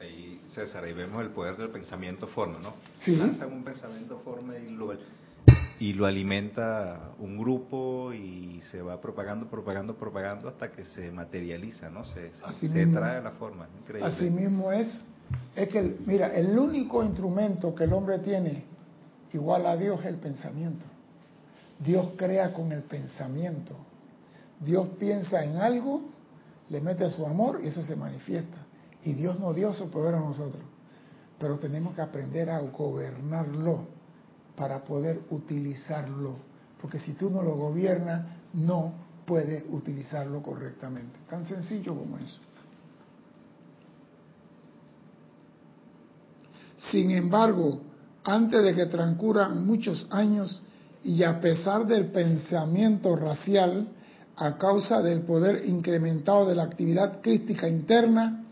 [0.00, 2.72] Ahí, César, ahí vemos el poder del pensamiento forma, ¿no?
[2.98, 3.16] Sí.
[3.16, 4.92] Lanzan un pensamiento forma y lo,
[5.82, 11.90] y lo alimenta un grupo y se va propagando, propagando, propagando hasta que se materializa,
[11.90, 12.04] ¿no?
[12.04, 13.66] Se, se, trae la forma.
[13.80, 14.08] Increíble.
[14.08, 14.86] Así mismo es.
[15.56, 18.62] Es que, mira, el único instrumento que el hombre tiene
[19.32, 20.84] igual a Dios es el pensamiento.
[21.80, 23.74] Dios crea con el pensamiento.
[24.60, 26.02] Dios piensa en algo,
[26.68, 28.58] le mete su amor y eso se manifiesta.
[29.02, 30.62] Y Dios nos dio su poder a nosotros.
[31.40, 34.00] Pero tenemos que aprender a gobernarlo
[34.56, 36.36] para poder utilizarlo.
[36.80, 38.92] Porque si tú no lo gobiernas, no
[39.24, 41.18] puedes utilizarlo correctamente.
[41.30, 42.38] Tan sencillo como eso.
[46.90, 47.80] Sin embargo,
[48.24, 50.62] antes de que transcurran muchos años
[51.04, 53.88] y a pesar del pensamiento racial,
[54.36, 58.44] a causa del poder incrementado de la actividad crística interna,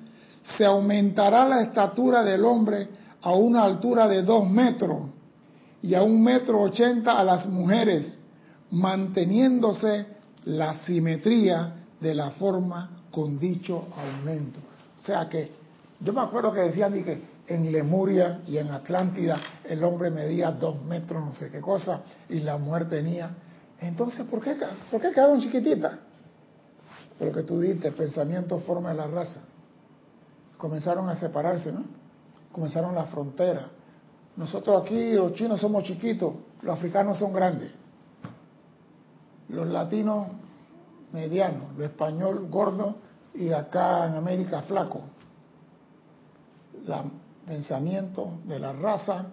[0.57, 2.89] se aumentará la estatura del hombre
[3.23, 5.10] a una altura de dos metros
[5.83, 8.19] y a un metro ochenta a las mujeres,
[8.71, 10.07] manteniéndose
[10.45, 14.61] la simetría de la forma con dicho aumento.
[14.99, 15.51] O sea que
[16.01, 20.83] yo me acuerdo que decían que en Lemuria y en Atlántida el hombre medía dos
[20.85, 23.31] metros, no sé qué cosa, y la mujer tenía.
[23.81, 24.57] Entonces, ¿por qué,
[24.90, 25.93] ¿por qué quedaron chiquititas?
[27.19, 29.40] Por lo que tú dices, pensamiento, forma de la raza.
[30.59, 31.85] Comenzaron a separarse, ¿no?
[32.53, 33.64] Comenzaron las fronteras
[34.37, 37.71] nosotros aquí, los chinos somos chiquitos, los africanos son grandes,
[39.49, 40.29] los latinos
[41.12, 42.97] medianos, los español gordo
[43.35, 45.03] y acá en América flaco.
[46.87, 47.11] El
[47.47, 49.27] pensamiento de la raza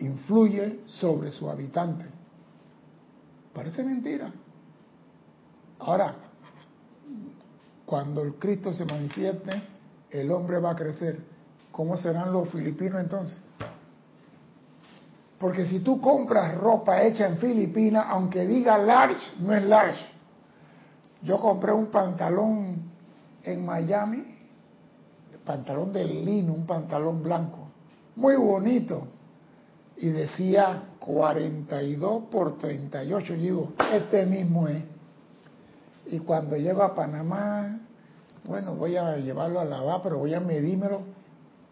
[0.00, 2.06] influye sobre su habitante.
[3.52, 4.32] Parece mentira.
[5.78, 6.14] Ahora,
[7.84, 9.62] cuando el Cristo se manifieste,
[10.10, 11.20] el hombre va a crecer.
[11.70, 13.36] ¿Cómo serán los filipinos entonces?
[15.42, 20.06] Porque si tú compras ropa hecha en Filipinas, aunque diga large, no es large.
[21.20, 22.76] Yo compré un pantalón
[23.42, 24.24] en Miami,
[25.44, 27.58] pantalón de lino, un pantalón blanco,
[28.14, 29.08] muy bonito.
[29.96, 33.34] Y decía 42 por 38.
[33.34, 34.84] Y digo, este mismo es.
[36.06, 37.80] Y cuando llego a Panamá,
[38.44, 41.00] bueno, voy a llevarlo a lavar, pero voy a medírmelo.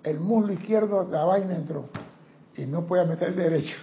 [0.02, 1.84] El muslo izquierdo, la vaina entró
[2.60, 3.76] y no puede meter el derecho.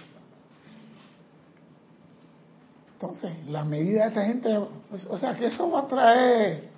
[2.92, 4.60] Entonces, la medida de esta gente,
[4.90, 6.68] pues, o sea que eso va a traer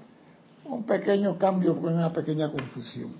[0.65, 3.15] un pequeño cambio, una pequeña confusión.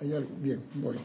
[0.00, 0.98] Hay bien, voy.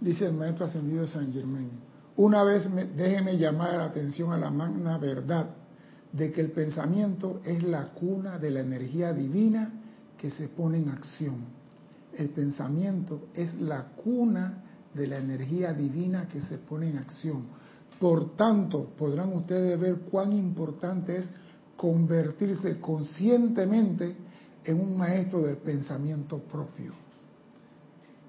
[0.00, 1.70] Dice el maestro ascendido San Germán.
[2.16, 5.50] Una vez me, déjeme llamar la atención a la magna verdad
[6.12, 9.70] de que el pensamiento es la cuna de la energía divina
[10.16, 11.44] que se pone en acción.
[12.16, 14.62] El pensamiento es la cuna
[14.94, 17.44] de la energía divina que se pone en acción.
[18.00, 21.30] Por tanto, podrán ustedes ver cuán importante es
[21.76, 24.16] convertirse conscientemente
[24.64, 26.92] en un maestro del pensamiento propio.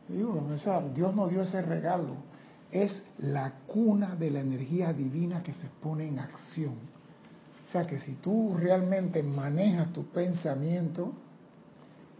[0.07, 2.15] Dios nos dio ese regalo.
[2.71, 6.73] Es la cuna de la energía divina que se pone en acción.
[7.67, 11.13] O sea que si tú realmente manejas tu pensamiento,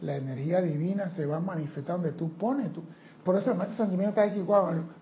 [0.02, 2.72] la energía divina se va a manifestar donde tú pones.
[2.74, 2.82] Tu...
[3.24, 4.44] Por eso el maestro sentimiento está aquí,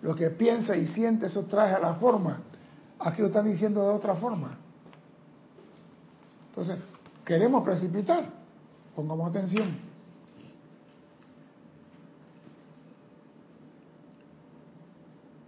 [0.01, 2.41] lo que piensa y siente, eso trae a la forma.
[2.99, 4.57] Aquí lo están diciendo de otra forma.
[6.55, 6.77] Entonces,
[7.25, 8.29] queremos precipitar.
[8.95, 9.75] Pongamos atención.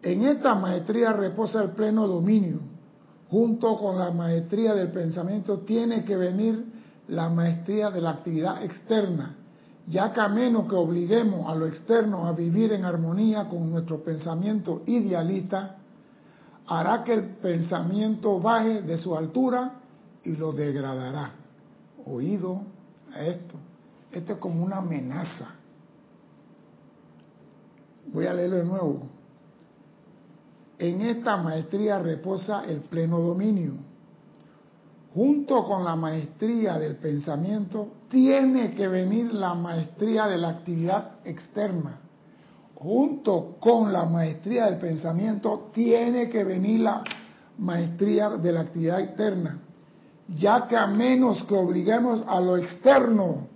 [0.01, 2.59] En esta maestría reposa el pleno dominio.
[3.29, 6.65] Junto con la maestría del pensamiento tiene que venir
[7.07, 9.35] la maestría de la actividad externa,
[9.87, 14.03] ya que a menos que obliguemos a lo externo a vivir en armonía con nuestro
[14.03, 15.77] pensamiento idealista,
[16.67, 19.73] hará que el pensamiento baje de su altura
[20.27, 21.31] y lo degradará.
[22.05, 22.61] Oído
[23.13, 23.55] a esto.
[24.11, 25.47] Esto es como una amenaza.
[28.11, 28.99] Voy a leerlo de nuevo.
[30.79, 33.73] En esta maestría reposa el pleno dominio.
[35.13, 42.01] Junto con la maestría del pensamiento tiene que venir la maestría de la actividad externa.
[42.75, 47.03] Junto con la maestría del pensamiento tiene que venir la
[47.57, 49.61] maestría de la actividad externa
[50.35, 53.47] ya que a menos que obliguemos a lo externo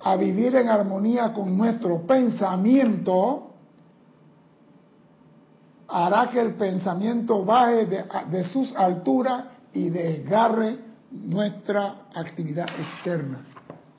[0.00, 3.50] a vivir en armonía con nuestro pensamiento,
[5.88, 10.76] hará que el pensamiento baje de, sus alturas y desgarre
[11.10, 13.40] nuestra actividad externa.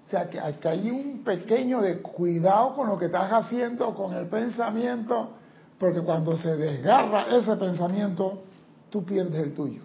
[0.06, 5.30] O sea que hay un pequeño cuidado con lo que estás haciendo con el pensamiento,
[5.80, 8.44] porque cuando se desgarra ese pensamiento,
[8.92, 9.82] tú pierdes el tuyo.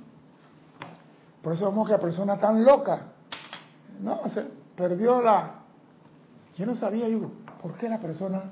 [1.42, 3.12] Por eso vemos que la persona tan loca,
[4.00, 4.44] no, se
[4.76, 5.60] perdió la...
[6.56, 8.42] Yo no sabía, digo, ¿por qué la persona...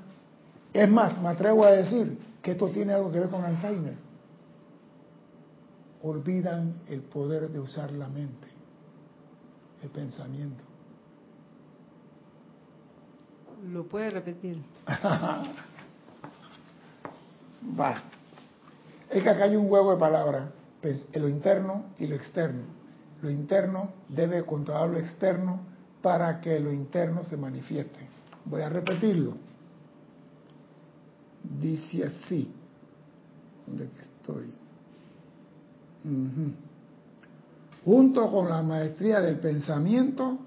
[0.73, 3.95] Es más, me atrevo a decir que esto tiene algo que ver con Alzheimer.
[6.03, 8.47] Olvidan el poder de usar la mente,
[9.83, 10.63] el pensamiento.
[13.71, 14.63] ¿Lo puede repetir?
[17.79, 18.01] Va.
[19.09, 20.49] Es que acá hay un juego de palabras,
[20.81, 22.78] pues, lo interno y lo externo.
[23.21, 25.59] Lo interno debe controlar lo externo
[26.01, 27.99] para que lo interno se manifieste.
[28.45, 29.33] Voy a repetirlo.
[31.59, 32.51] Dice así.
[33.65, 34.53] ¿Dónde estoy?
[37.83, 40.39] Junto con la maestría del pensamiento,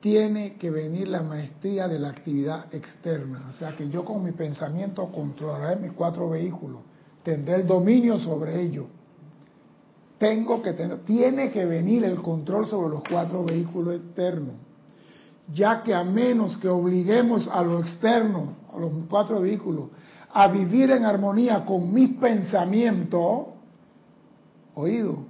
[0.00, 3.46] tiene que venir la maestría de la actividad externa.
[3.48, 6.80] O sea que yo con mi pensamiento controlaré mis cuatro vehículos,
[7.22, 8.86] tendré el dominio sobre ellos
[10.22, 14.54] tengo que tener, tiene que venir el control sobre los cuatro vehículos externos,
[15.52, 19.90] ya que a menos que obliguemos a lo externo, a los cuatro vehículos,
[20.32, 23.48] a vivir en armonía con mis pensamientos,
[24.76, 25.24] oído,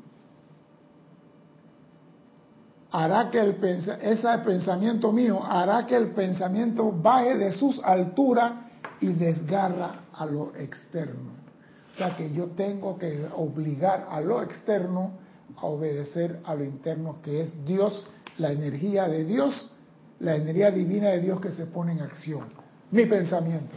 [2.90, 3.64] hará que el
[4.02, 8.52] ese pensamiento mío hará que el pensamiento baje de sus alturas
[9.00, 11.41] y desgarra a lo externo.
[11.92, 15.12] O sea que yo tengo que obligar a lo externo
[15.59, 18.07] a obedecer a lo interno, que es Dios,
[18.38, 19.70] la energía de Dios,
[20.20, 22.48] la energía divina de Dios que se pone en acción.
[22.90, 23.74] Mi pensamiento.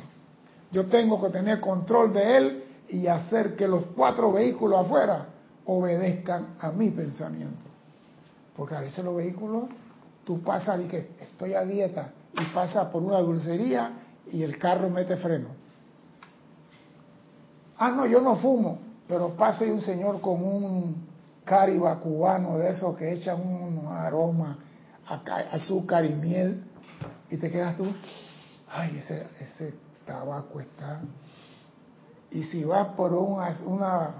[0.71, 5.28] Yo tengo que tener control de él y hacer que los cuatro vehículos afuera
[5.65, 7.65] obedezcan a mi pensamiento.
[8.56, 9.65] Porque a veces los vehículos,
[10.23, 13.91] tú pasas y que estoy a dieta y pasas por una dulcería
[14.32, 15.64] y el carro mete freno
[17.78, 21.08] Ah, no, yo no fumo, pero pasa un señor con un
[21.44, 24.58] cariba cubano de esos que echan un aroma,
[25.52, 26.64] azúcar y miel,
[27.30, 27.86] y te quedas tú,
[28.70, 29.74] ay, ese, ese
[30.06, 31.02] tabaco está.
[32.32, 34.12] Y si vas por una, una,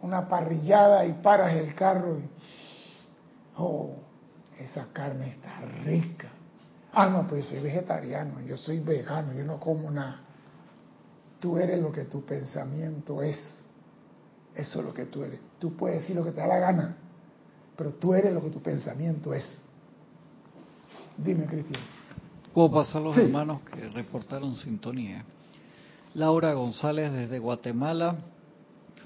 [0.00, 2.18] una parrillada y paras el carro,
[3.56, 3.94] oh,
[4.58, 6.28] esa carne está rica.
[6.92, 10.20] Ah, no, pues yo soy vegetariano, yo soy vegano, yo no como nada.
[11.42, 13.36] Tú eres lo que tu pensamiento es.
[14.54, 15.40] Eso es lo que tú eres.
[15.58, 16.96] Tú puedes decir lo que te da la gana,
[17.76, 19.60] pero tú eres lo que tu pensamiento es.
[21.18, 21.82] Dime, Cristian.
[22.54, 25.24] ¿Puedo pasar los hermanos que reportaron sintonía?
[26.14, 28.18] Laura González desde Guatemala,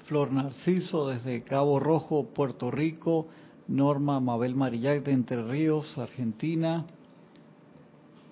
[0.05, 3.25] Flor Narciso desde Cabo Rojo, Puerto Rico,
[3.67, 6.85] Norma Mabel Marillac de Entre Ríos, Argentina,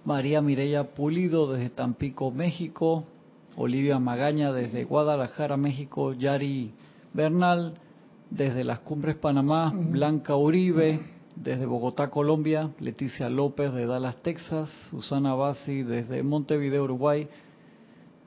[0.04, 3.06] María Mireya Pulido desde Tampico, México,
[3.58, 6.74] Olivia Magaña desde Guadalajara, México, Yari
[7.14, 7.76] Bernal
[8.30, 11.00] desde las Cumbres Panamá, Blanca Uribe
[11.36, 17.28] desde Bogotá, Colombia, Leticia López de Dallas, Texas, Susana Bassi desde Montevideo, Uruguay,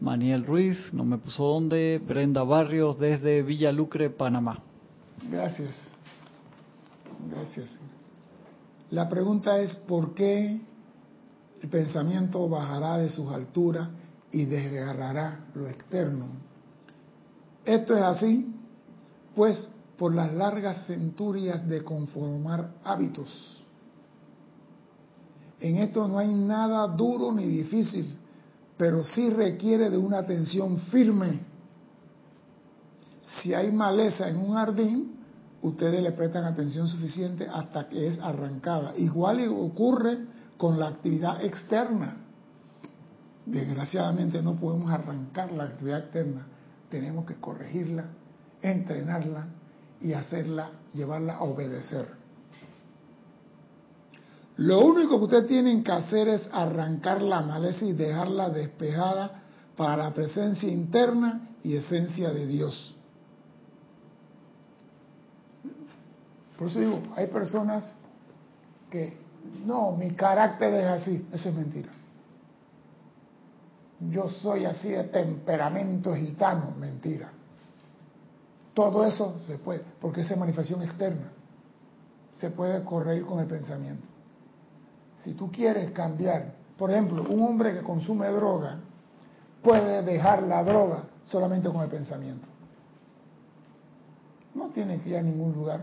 [0.00, 4.62] Maniel Ruiz, no me puso dónde, Brenda Barrios desde Villa Lucre, Panamá.
[5.30, 5.90] Gracias.
[7.30, 7.80] Gracias.
[8.90, 10.60] La pregunta es, ¿por qué
[11.60, 13.88] el pensamiento bajará de sus alturas
[14.32, 16.26] y desgarrará lo externo?
[17.64, 18.54] Esto es así,
[19.34, 19.68] pues
[19.98, 23.58] por las largas centurias de conformar hábitos.
[25.60, 28.16] En esto no hay nada duro ni difícil,
[28.76, 31.40] pero sí requiere de una atención firme.
[33.42, 35.18] Si hay maleza en un jardín,
[35.62, 38.94] ustedes le prestan atención suficiente hasta que es arrancada.
[38.96, 40.18] Igual ocurre
[40.56, 42.27] con la actividad externa.
[43.48, 46.46] Desgraciadamente no podemos arrancar la actividad externa,
[46.90, 48.04] tenemos que corregirla,
[48.60, 49.46] entrenarla
[50.02, 52.08] y hacerla, llevarla a obedecer.
[54.58, 59.42] Lo único que ustedes tienen que hacer es arrancar la maleza y dejarla despejada
[59.76, 62.94] para la presencia interna y esencia de Dios.
[66.58, 67.90] Por eso digo, hay personas
[68.90, 69.16] que,
[69.64, 71.97] no, mi carácter es así, eso es mentira.
[74.00, 77.32] Yo soy así de temperamento gitano, mentira.
[78.74, 81.32] Todo eso se puede, porque esa manifestación externa
[82.34, 84.06] se puede corregir con el pensamiento.
[85.24, 88.78] Si tú quieres cambiar, por ejemplo, un hombre que consume droga
[89.62, 92.46] puede dejar la droga solamente con el pensamiento.
[94.54, 95.82] No tiene que ir a ningún lugar.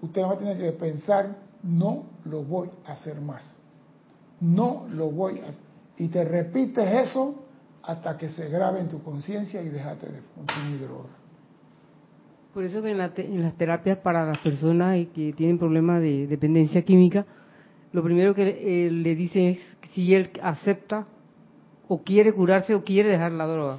[0.00, 3.54] Usted va a tener que pensar, no lo voy a hacer más.
[4.40, 5.63] No lo voy a hacer.
[5.96, 7.44] Y te repites eso
[7.82, 11.10] hasta que se grabe en tu conciencia y déjate de consumir droga.
[12.52, 17.26] Por eso que en, las terapias para las personas que tienen problemas de dependencia química,
[17.92, 19.58] lo primero que eh, le dicen es
[19.92, 21.06] si él acepta
[21.88, 23.78] o quiere curarse o quiere dejar la droga.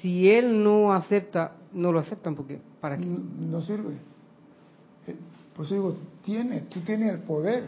[0.00, 3.06] Si él no acepta, no lo aceptan porque ¿para qué?
[3.06, 3.94] No, sirve.
[5.06, 5.16] Eh,
[5.54, 7.64] pues digo, tiene, tú tienes el poder.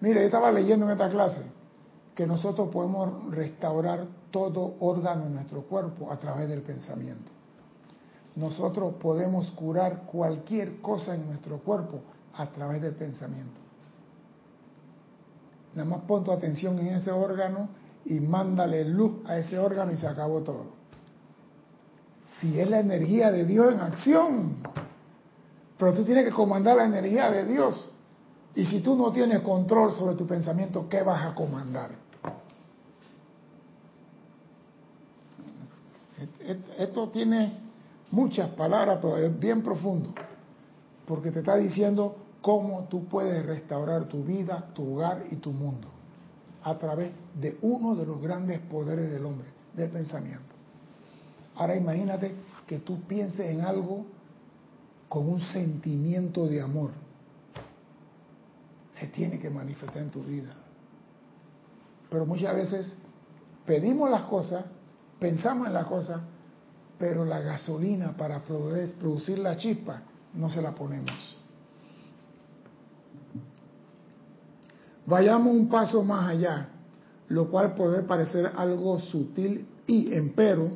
[0.00, 1.57] Mire, yo estaba leyendo en esta clase
[2.18, 7.30] que nosotros podemos restaurar todo órgano en nuestro cuerpo a través del pensamiento.
[8.34, 12.00] Nosotros podemos curar cualquier cosa en nuestro cuerpo
[12.34, 13.60] a través del pensamiento.
[15.76, 17.68] Nada más pon tu atención en ese órgano
[18.04, 20.64] y mándale luz a ese órgano y se acabó todo.
[22.40, 24.56] Si es la energía de Dios en acción,
[25.78, 27.92] pero tú tienes que comandar la energía de Dios.
[28.56, 32.07] Y si tú no tienes control sobre tu pensamiento, ¿qué vas a comandar?
[36.76, 37.58] Esto tiene
[38.10, 40.14] muchas palabras, pero es bien profundo,
[41.06, 45.88] porque te está diciendo cómo tú puedes restaurar tu vida, tu hogar y tu mundo
[46.64, 50.54] a través de uno de los grandes poderes del hombre, del pensamiento.
[51.54, 52.34] Ahora imagínate
[52.66, 54.06] que tú pienses en algo
[55.08, 56.90] con un sentimiento de amor.
[58.92, 60.54] Se tiene que manifestar en tu vida.
[62.10, 62.92] Pero muchas veces
[63.64, 64.64] pedimos las cosas,
[65.18, 66.20] pensamos en las cosas,
[66.98, 70.02] pero la gasolina para producir la chispa
[70.34, 71.36] no se la ponemos.
[75.06, 76.68] Vayamos un paso más allá,
[77.28, 80.70] lo cual puede parecer algo sutil y, empero,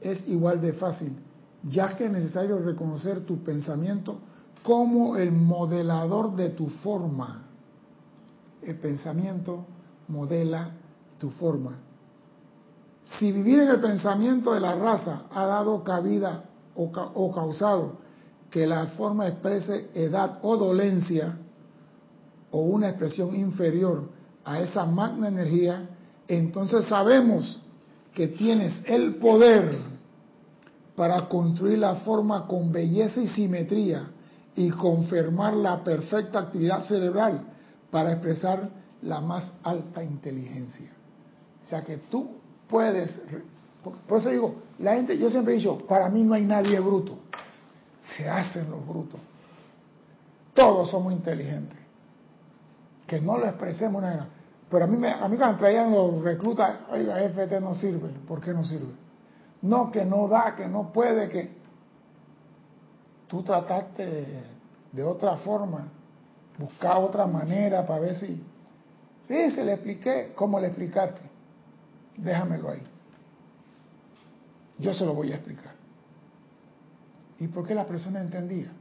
[0.00, 1.16] es igual de fácil,
[1.64, 4.20] ya que es necesario reconocer tu pensamiento
[4.62, 7.42] como el modelador de tu forma.
[8.62, 9.66] El pensamiento
[10.08, 10.70] modela
[11.18, 11.78] tu forma.
[13.18, 16.44] Si vivir en el pensamiento de la raza ha dado cabida
[16.74, 16.84] o,
[17.14, 17.98] o causado
[18.50, 21.36] que la forma exprese edad o dolencia,
[22.50, 24.08] o una expresión inferior
[24.44, 25.88] a esa magna energía,
[26.28, 27.60] entonces sabemos
[28.14, 29.76] que tienes el poder
[30.94, 34.08] para construir la forma con belleza y simetría
[34.54, 37.40] y confirmar la perfecta actividad cerebral
[37.90, 38.70] para expresar
[39.02, 40.92] la más alta inteligencia.
[41.64, 42.36] O sea que tú
[42.68, 43.20] puedes,
[44.06, 47.18] por eso digo, la gente, yo siempre he dicho, para mí no hay nadie bruto,
[48.16, 49.20] se hacen los brutos,
[50.54, 51.84] todos somos inteligentes
[53.06, 54.28] que no lo expresemos nada.
[54.70, 58.08] Pero a mí, me, a mí cuando traían los reclutas, oiga, FT no sirve.
[58.26, 58.92] ¿Por qué no sirve?
[59.62, 61.50] No, que no da, que no puede, que
[63.28, 64.42] tú trataste
[64.92, 65.88] de otra forma,
[66.58, 68.42] buscar otra manera para ver si...
[69.28, 71.20] Sí, se le expliqué, ¿cómo le explicaste?
[72.16, 72.82] Déjamelo ahí.
[74.78, 75.74] Yo se lo voy a explicar.
[77.38, 78.72] ¿Y por qué la persona entendía?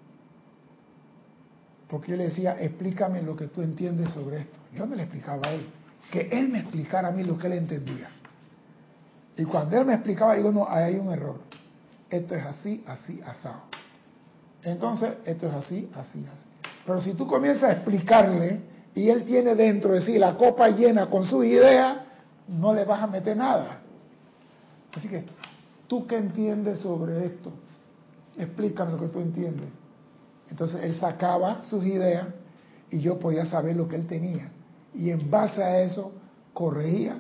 [1.93, 4.57] porque yo le decía, explícame lo que tú entiendes sobre esto.
[4.73, 5.67] Yo no le explicaba a él,
[6.11, 8.09] que él me explicara a mí lo que él entendía.
[9.37, 11.41] Y cuando él me explicaba, digo, no, ahí hay un error.
[12.09, 13.61] Esto es así, así, asado.
[14.63, 16.45] Entonces, esto es así, así, así.
[16.83, 18.61] Pero si tú comienzas a explicarle
[18.95, 22.02] y él tiene dentro de sí la copa llena con su idea,
[22.47, 23.81] no le vas a meter nada.
[24.93, 25.25] Así que,
[25.87, 27.51] ¿tú qué entiendes sobre esto?
[28.37, 29.69] Explícame lo que tú entiendes.
[30.49, 32.27] Entonces él sacaba sus ideas
[32.91, 34.51] y yo podía saber lo que él tenía.
[34.93, 36.11] Y en base a eso
[36.53, 37.17] corregía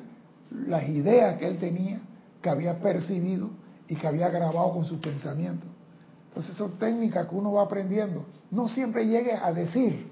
[0.51, 1.99] las ideas que él tenía,
[2.41, 3.49] que había percibido
[3.87, 5.67] y que había grabado con sus pensamientos.
[6.29, 8.25] Entonces son técnicas que uno va aprendiendo.
[8.51, 10.07] No siempre llegue a decir,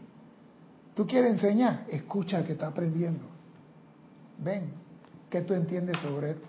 [0.96, 3.24] tú quieres enseñar, escucha que está aprendiendo.
[4.38, 4.81] Ven,
[5.32, 6.48] ¿qué tú entiendes sobre esto?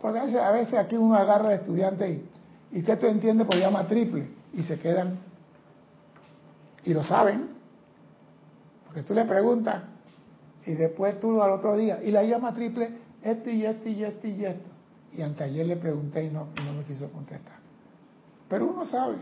[0.00, 3.46] Porque a veces, aquí uno agarra al estudiante y, ¿y qué tú entiendes?
[3.46, 5.18] Pues llama triple y se quedan
[6.82, 7.50] y lo saben.
[8.86, 9.82] Porque tú le preguntas
[10.66, 14.26] y después tú al otro día y la llama triple esto y esto y esto
[14.26, 14.70] y esto.
[15.12, 17.58] Y ayer le pregunté y no, no me quiso contestar.
[18.48, 19.16] Pero uno sabe,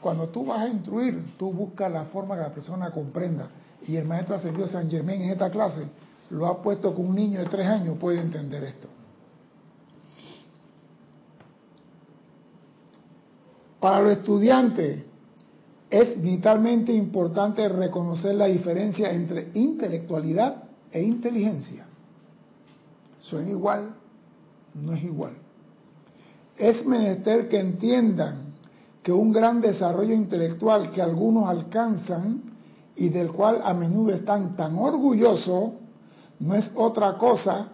[0.00, 3.48] cuando tú vas a instruir, tú buscas la forma que la persona comprenda.
[3.86, 5.84] Y el maestro ascendido San Germán en esta clase
[6.30, 8.88] lo ha puesto que un niño de tres años puede entender esto.
[13.80, 15.04] Para los estudiantes
[15.88, 21.86] es vitalmente importante reconocer la diferencia entre intelectualidad e inteligencia.
[23.18, 23.94] ¿Son igual?
[24.74, 25.34] No es igual.
[26.56, 28.54] Es menester que entiendan
[29.02, 32.47] que un gran desarrollo intelectual que algunos alcanzan
[32.98, 35.70] y del cual a menudo están tan orgullosos,
[36.40, 37.68] no es otra cosa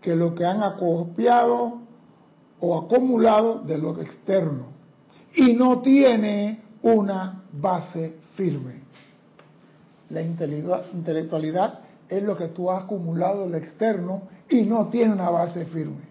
[0.00, 1.80] que lo que han acopiado
[2.60, 4.68] o acumulado de lo externo
[5.34, 8.80] y no tiene una base firme.
[10.08, 15.28] La intelectualidad es lo que tú has acumulado en lo externo y no tiene una
[15.28, 16.08] base firme.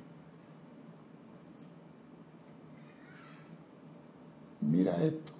[4.61, 5.33] Mira esto.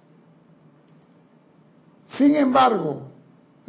[2.18, 3.09] Sin embargo,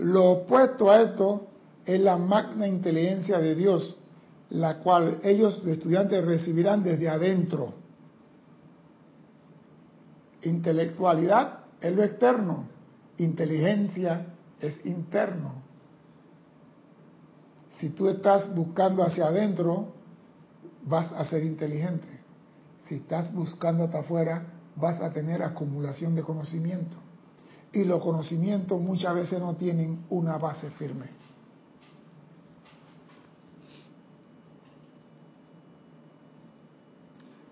[0.01, 1.47] lo opuesto a esto
[1.85, 3.97] es la magna inteligencia de Dios,
[4.49, 7.75] la cual ellos, los estudiantes, recibirán desde adentro.
[10.41, 12.65] Intelectualidad es lo externo,
[13.17, 14.25] inteligencia
[14.59, 15.61] es interno.
[17.77, 19.93] Si tú estás buscando hacia adentro,
[20.83, 22.07] vas a ser inteligente.
[22.87, 26.97] Si estás buscando hasta afuera, vas a tener acumulación de conocimiento.
[27.73, 31.05] Y los conocimientos muchas veces no tienen una base firme.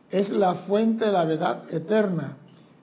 [0.10, 2.38] Es la fuente de la verdad eterna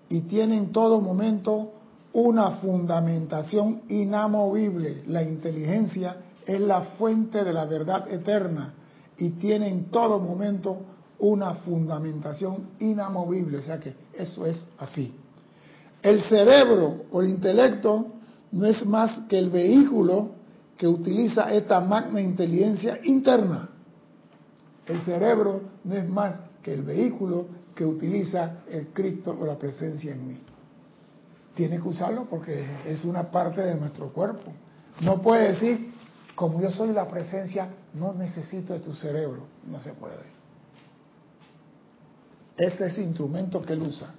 [0.08, 1.72] y tiene en todo momento
[2.12, 5.02] una fundamentación inamovible.
[5.08, 6.16] La inteligencia
[6.46, 8.72] es la fuente de la verdad eterna
[9.18, 10.78] y tiene en todo momento
[11.18, 13.58] una fundamentación inamovible.
[13.58, 15.14] O sea que eso es así.
[16.06, 18.12] El cerebro o el intelecto
[18.52, 20.36] no es más que el vehículo
[20.78, 23.70] que utiliza esta magna inteligencia interna.
[24.86, 30.12] El cerebro no es más que el vehículo que utiliza el Cristo o la presencia
[30.12, 30.40] en mí.
[31.56, 34.52] Tiene que usarlo porque es una parte de nuestro cuerpo.
[35.00, 35.92] No puede decir,
[36.36, 39.48] como yo soy la presencia, no necesito de tu cerebro.
[39.68, 40.22] No se puede.
[42.56, 44.14] Ese es el instrumento que él usa.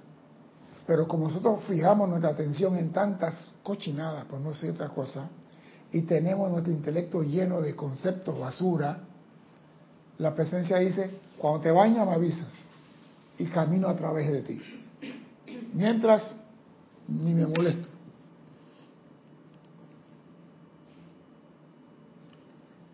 [0.88, 5.28] Pero como nosotros fijamos nuestra atención en tantas cochinadas, por no decir otra cosa,
[5.92, 9.00] y tenemos nuestro intelecto lleno de conceptos basura,
[10.16, 12.50] la presencia dice, cuando te bañas me avisas
[13.38, 14.62] y camino a través de ti.
[15.74, 16.34] Mientras,
[17.06, 17.90] ni me molesto.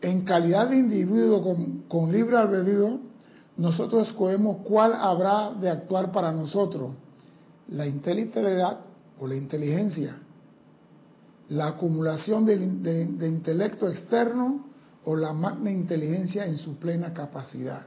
[0.03, 2.99] En calidad de individuo con, con libre albedrío,
[3.57, 6.91] nosotros escogemos cuál habrá de actuar para nosotros,
[7.69, 8.81] la inteligibilidad
[9.19, 10.17] o la inteligencia,
[11.49, 14.67] la acumulación de intelecto externo
[15.05, 17.87] o la magna inteligencia en su plena capacidad.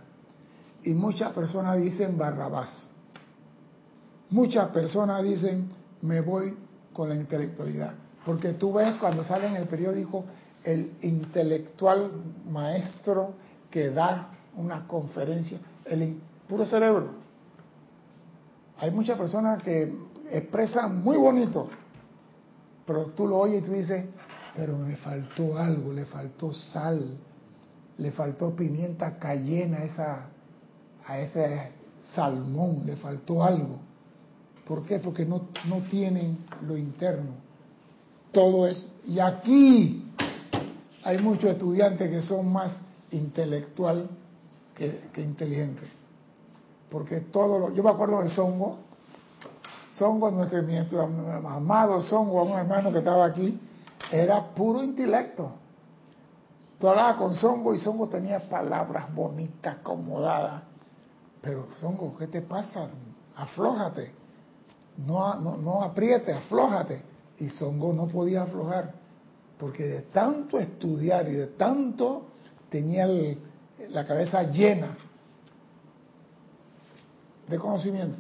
[0.84, 2.88] Y muchas personas dicen Barrabás.
[4.30, 5.69] Muchas personas dicen
[6.01, 6.55] me voy
[6.93, 7.93] con la intelectualidad.
[8.25, 10.25] Porque tú ves cuando sale en el periódico
[10.63, 12.11] el intelectual
[12.49, 13.34] maestro
[13.71, 16.17] que da una conferencia, el
[16.47, 17.26] puro cerebro.
[18.80, 19.91] Hay muchas personas que
[20.32, 21.69] expresan muy bonito,
[22.86, 24.05] pero tú lo oyes y tú dices,
[24.55, 27.17] pero me faltó algo, le faltó sal,
[27.97, 30.25] le faltó pimienta cayena a, esa,
[31.05, 31.71] a ese
[32.13, 33.80] salmón, le faltó algo.
[34.67, 34.99] ¿Por qué?
[34.99, 37.32] Porque no, no tienen lo interno.
[38.32, 38.88] Todo es...
[39.05, 40.11] Y aquí
[41.03, 44.09] hay muchos estudiantes que son más intelectual
[44.75, 45.84] que, inteligente.
[46.89, 48.77] Porque todo lo, yo me acuerdo de Songo,
[49.97, 53.59] Songo, nuestro, nuestro amado Songo, un hermano que estaba aquí,
[54.11, 55.51] era puro intelecto.
[56.79, 60.61] Tú hablabas con Songo y Songo tenía palabras bonitas, acomodadas.
[61.41, 62.88] Pero Songo, ¿qué te pasa?
[63.35, 64.13] Aflójate.
[64.97, 67.01] No, no, no apriete, aflójate.
[67.39, 68.93] Y Songo no podía aflojar,
[69.59, 72.27] porque de tanto estudiar y de tanto
[72.69, 73.07] tenía
[73.89, 74.95] la cabeza llena
[77.47, 78.17] de conocimiento.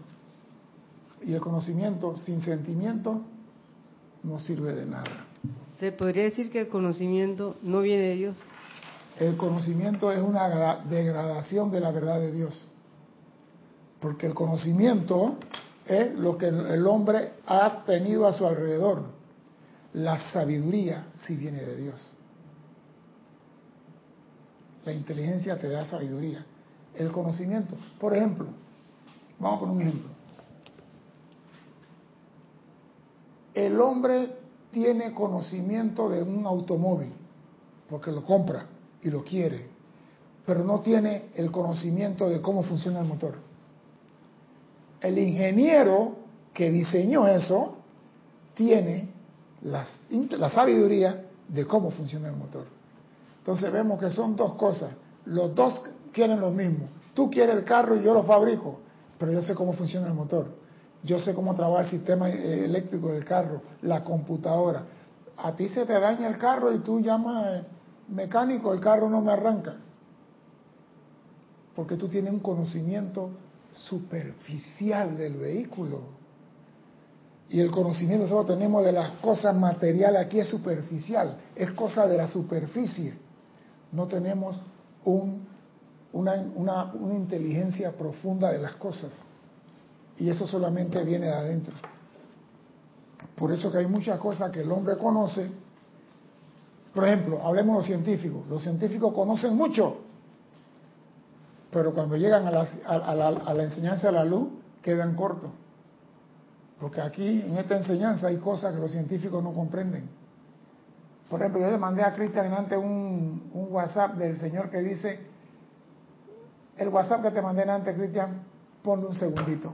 [1.25, 3.21] Y el conocimiento sin sentimiento
[4.23, 5.25] no sirve de nada.
[5.79, 8.37] ¿Se podría decir que el conocimiento no viene de Dios?
[9.19, 12.65] El conocimiento es una degradación de la verdad de Dios.
[13.99, 15.37] Porque el conocimiento
[15.85, 19.03] es lo que el hombre ha tenido a su alrededor.
[19.93, 22.13] La sabiduría sí viene de Dios.
[24.85, 26.45] La inteligencia te da sabiduría.
[26.93, 28.47] El conocimiento, por ejemplo,
[29.39, 30.09] vamos a poner un ejemplo.
[33.53, 34.35] El hombre
[34.71, 37.11] tiene conocimiento de un automóvil
[37.89, 38.65] porque lo compra
[39.01, 39.67] y lo quiere,
[40.45, 43.35] pero no tiene el conocimiento de cómo funciona el motor.
[45.01, 46.15] El ingeniero
[46.53, 47.75] que diseñó eso
[48.55, 49.09] tiene
[49.61, 52.65] la sabiduría de cómo funciona el motor.
[53.39, 54.91] Entonces vemos que son dos cosas.
[55.25, 55.81] Los dos
[56.11, 56.89] quieren lo mismo.
[57.13, 58.79] Tú quieres el carro y yo lo fabrico,
[59.17, 60.47] pero yo sé cómo funciona el motor.
[61.03, 64.83] Yo sé cómo trabaja el sistema eh, eléctrico del carro, la computadora.
[65.37, 67.63] A ti se te daña el carro y tú llamas
[68.09, 69.75] mecánico, el carro no me arranca.
[71.75, 73.29] Porque tú tienes un conocimiento
[73.73, 76.17] superficial del vehículo.
[77.49, 82.17] Y el conocimiento solo tenemos de las cosas materiales aquí es superficial, es cosa de
[82.17, 83.13] la superficie.
[83.91, 84.61] No tenemos
[86.17, 89.11] una, una inteligencia profunda de las cosas.
[90.17, 91.75] Y eso solamente viene de adentro.
[93.35, 95.49] Por eso que hay muchas cosas que el hombre conoce.
[96.93, 98.47] Por ejemplo, hablemos de los científicos.
[98.49, 99.97] Los científicos conocen mucho,
[101.71, 104.49] pero cuando llegan a la, a, la, a la, enseñanza de la luz,
[104.81, 105.51] quedan cortos.
[106.79, 110.09] Porque aquí, en esta enseñanza, hay cosas que los científicos no comprenden.
[111.29, 115.19] Por ejemplo, yo le mandé a Cristian antes un, un WhatsApp del señor que dice,
[116.77, 118.43] el WhatsApp que te mandé antes, Cristian,
[118.83, 119.73] ponle un segundito.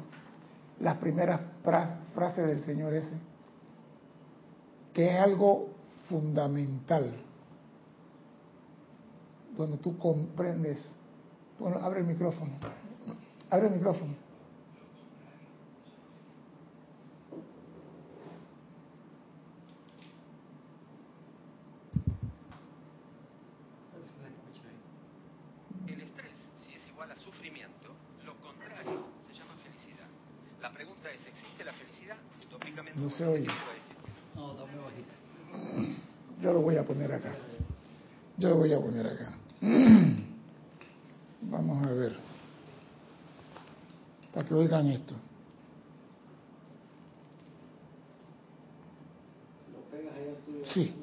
[0.79, 1.41] Las primeras
[2.13, 3.15] frases del señor ese,
[4.93, 5.69] que es algo
[6.07, 7.13] fundamental,
[9.55, 10.95] donde tú comprendes
[11.59, 12.51] bueno, abre el micrófono.
[13.49, 14.15] Abre el micrófono.
[25.87, 26.33] El estrés,
[26.65, 27.95] si es igual a sufrimiento,
[28.25, 30.07] lo contrario se llama felicidad.
[30.61, 32.17] La pregunta es, ¿existe la felicidad?
[32.45, 33.47] Utópicamente, no se oye.
[34.33, 35.13] No, está muy bajito.
[36.41, 37.35] Yo lo voy a poner acá.
[38.37, 39.33] Yo lo voy a poner acá.
[41.41, 42.17] Vamos a ver.
[44.33, 45.15] Para que oigan esto.
[50.73, 50.95] Sí.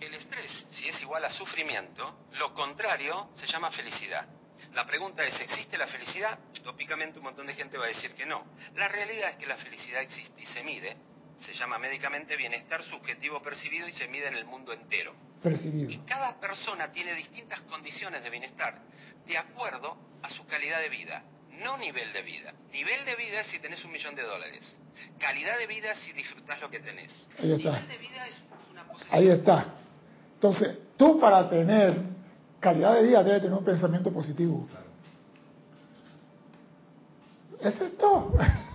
[0.00, 4.26] El estrés, si es igual a sufrimiento, lo contrario se llama felicidad.
[4.74, 6.38] La pregunta es, ¿existe la felicidad?
[6.62, 8.44] Tópicamente un montón de gente va a decir que no.
[8.76, 10.96] La realidad es que la felicidad existe y se mide.
[11.38, 15.14] Se llama médicamente bienestar subjetivo percibido y se mide en el mundo entero.
[15.42, 15.90] Percibido.
[15.90, 18.78] Y cada persona tiene distintas condiciones de bienestar
[19.26, 21.24] de acuerdo a su calidad de vida,
[21.62, 22.52] no nivel de vida.
[22.72, 24.78] Nivel de vida es si tenés un millón de dólares.
[25.18, 27.26] Calidad de vida si disfrutás lo que tenés.
[27.38, 27.72] Ahí está.
[27.72, 29.18] Nivel de vida es una posesión.
[29.18, 29.74] Ahí está.
[30.34, 32.19] Entonces, tú para tener
[32.60, 34.66] calidad de vida debes tener un pensamiento positivo.
[37.60, 38.32] Eso es todo.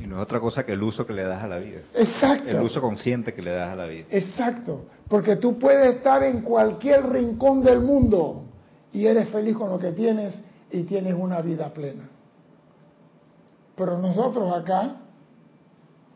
[0.00, 1.80] Y no es otra cosa que el uso que le das a la vida.
[1.94, 2.48] Exacto.
[2.48, 4.06] El uso consciente que le das a la vida.
[4.08, 4.84] Exacto.
[5.08, 8.44] Porque tú puedes estar en cualquier rincón del mundo
[8.92, 12.08] y eres feliz con lo que tienes y tienes una vida plena.
[13.74, 14.96] Pero nosotros acá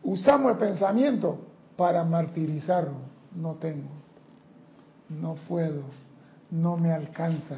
[0.03, 1.39] usamos el pensamiento
[1.75, 3.09] para martirizarlo.
[3.35, 3.89] No tengo,
[5.09, 5.83] no puedo,
[6.51, 7.57] no me alcanza,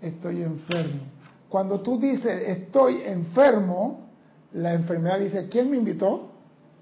[0.00, 1.02] estoy enfermo.
[1.48, 4.08] Cuando tú dices estoy enfermo,
[4.52, 6.30] la enfermedad dice, ¿quién me invitó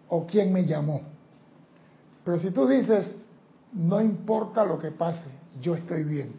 [0.08, 1.02] o quién me llamó?
[2.24, 3.16] Pero si tú dices,
[3.72, 5.30] no importa lo que pase,
[5.60, 6.32] yo estoy bien.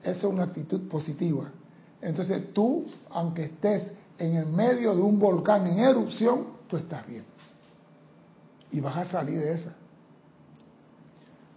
[0.00, 1.50] Esa es una actitud positiva.
[2.00, 7.24] Entonces tú, aunque estés en el medio de un volcán en erupción, tú estás bien.
[8.72, 9.74] Y vas a salir de esa.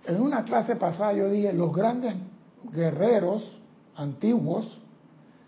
[0.08, 2.16] En una clase pasada yo dije, los grandes
[2.72, 3.58] guerreros
[3.96, 4.80] antiguos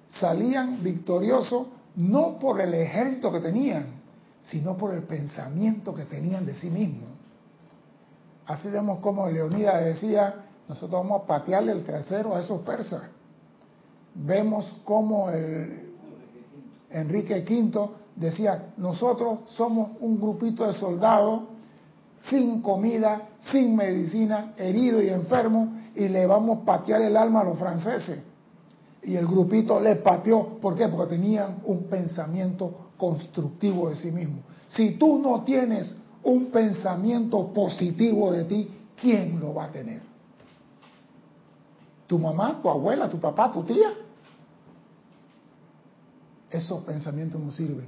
[0.07, 3.97] salían victoriosos no por el ejército que tenían,
[4.43, 7.09] sino por el pensamiento que tenían de sí mismos.
[8.45, 13.03] Así vemos como Leonidas decía, nosotros vamos a patearle el trasero a esos persas.
[14.15, 15.93] Vemos como el
[16.89, 21.41] Enrique V decía, nosotros somos un grupito de soldados
[22.29, 27.43] sin comida, sin medicina, herido y enfermo, y le vamos a patear el alma a
[27.45, 28.19] los franceses.
[29.03, 30.87] Y el grupito le pateó, ¿por qué?
[30.87, 34.41] Porque tenían un pensamiento constructivo de sí mismo.
[34.69, 40.01] Si tú no tienes un pensamiento positivo de ti, ¿quién lo va a tener?
[42.07, 43.93] ¿Tu mamá, tu abuela, tu papá, tu tía?
[46.49, 47.87] Esos pensamientos no sirven,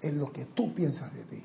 [0.00, 1.44] es lo que tú piensas de ti.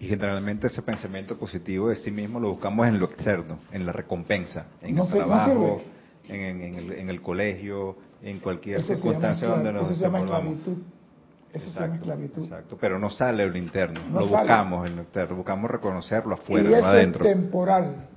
[0.00, 3.92] Y generalmente ese pensamiento positivo de sí mismo lo buscamos en lo externo, en la
[3.92, 5.82] recompensa, en el trabajo,
[6.28, 10.76] en, el, colegio, en cualquier circunstancia donde nos Eso esclavitud.
[11.52, 12.42] Eso se llama esclavitud.
[12.44, 16.80] Exacto, pero no sale lo interno, lo buscamos en lo externo, buscamos reconocerlo afuera, y
[16.80, 17.24] no adentro.
[17.24, 18.08] Es temporal,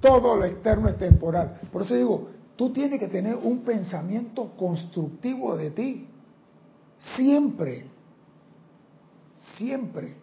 [0.00, 1.60] todo lo externo es temporal.
[1.72, 6.06] Por eso digo, tú tienes que tener un pensamiento constructivo de ti,
[7.16, 7.86] siempre,
[9.56, 10.16] siempre.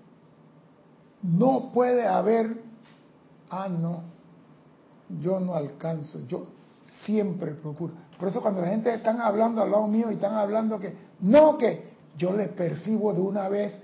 [1.22, 2.62] No puede haber,
[3.50, 4.04] ah, no,
[5.22, 6.48] yo no alcanzo, yo
[7.06, 7.94] siempre procuro.
[8.20, 11.58] Por eso cuando la gente está hablando al lado mío y están hablando que, no,
[11.58, 13.80] que yo le percibo de una vez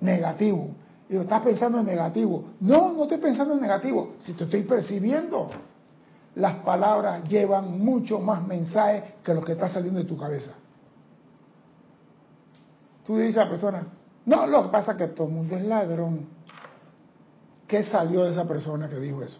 [0.00, 0.70] negativo.
[1.08, 2.44] Digo, estás pensando en negativo.
[2.60, 4.14] No, no estoy pensando en negativo.
[4.20, 5.48] Si te estoy percibiendo,
[6.34, 10.52] las palabras llevan mucho más mensaje que lo que está saliendo de tu cabeza.
[13.06, 13.86] Tú le dices a la persona,
[14.26, 16.37] no, lo que pasa es que todo el mundo es ladrón.
[17.68, 19.38] ¿Qué salió de esa persona que dijo eso?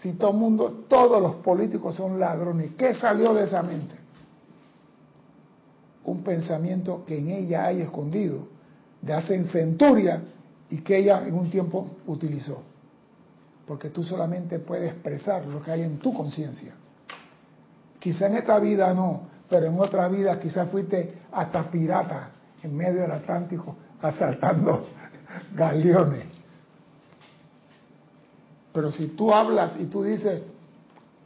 [0.00, 3.94] Si todo el mundo, todos los políticos son ladrones, ¿qué salió de esa mente?
[6.04, 8.48] Un pensamiento que en ella hay escondido,
[9.02, 10.22] de hace centuria
[10.70, 12.62] y que ella en un tiempo utilizó.
[13.66, 16.74] Porque tú solamente puedes expresar lo que hay en tu conciencia.
[17.98, 22.30] Quizá en esta vida no, pero en otra vida quizás fuiste hasta pirata
[22.62, 24.86] en medio del Atlántico asaltando
[25.54, 26.37] galeones.
[28.72, 30.42] Pero si tú hablas y tú dices,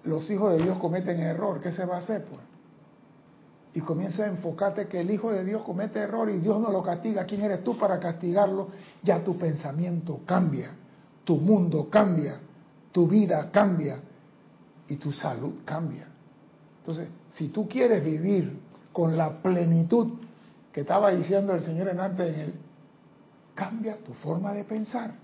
[0.04, 2.24] los hijos de Dios cometen error, ¿qué se va a hacer?
[2.24, 2.40] Pues?
[3.74, 6.82] Y comienza a enfocarte que el Hijo de Dios comete error y Dios no lo
[6.82, 7.24] castiga.
[7.24, 8.68] ¿Quién eres tú para castigarlo?
[9.02, 10.72] Ya tu pensamiento cambia,
[11.24, 12.38] tu mundo cambia,
[12.92, 13.98] tu vida cambia
[14.88, 16.06] y tu salud cambia.
[16.80, 18.60] Entonces, si tú quieres vivir
[18.92, 20.18] con la plenitud
[20.70, 22.54] que estaba diciendo el Señor en antes en él,
[23.54, 25.14] cambia tu forma de pensar.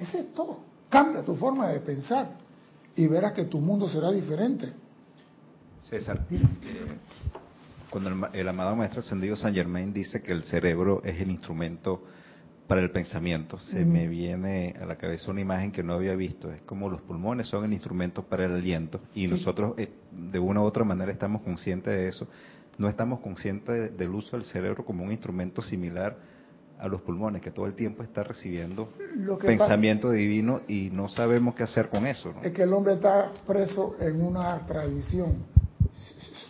[0.00, 0.60] Ese es todo.
[0.88, 2.30] Cambia tu forma de pensar
[2.96, 4.72] y verás que tu mundo será diferente.
[5.80, 6.38] César, eh,
[7.90, 12.02] cuando el, amado Maestro Ascendido San Germain dice que el cerebro es el instrumento
[12.66, 16.52] para el pensamiento, se me viene a la cabeza una imagen que no había visto.
[16.52, 20.60] Es como los pulmones son el instrumento para el aliento y nosotros eh, de una
[20.60, 22.28] u otra manera estamos conscientes de eso.
[22.78, 26.16] No estamos conscientes del uso del cerebro como un instrumento similar
[26.80, 28.88] a los pulmones, que todo el tiempo está recibiendo
[29.40, 32.32] pensamiento divino y no sabemos qué hacer con eso.
[32.42, 35.44] Es que el hombre está preso en una tradición.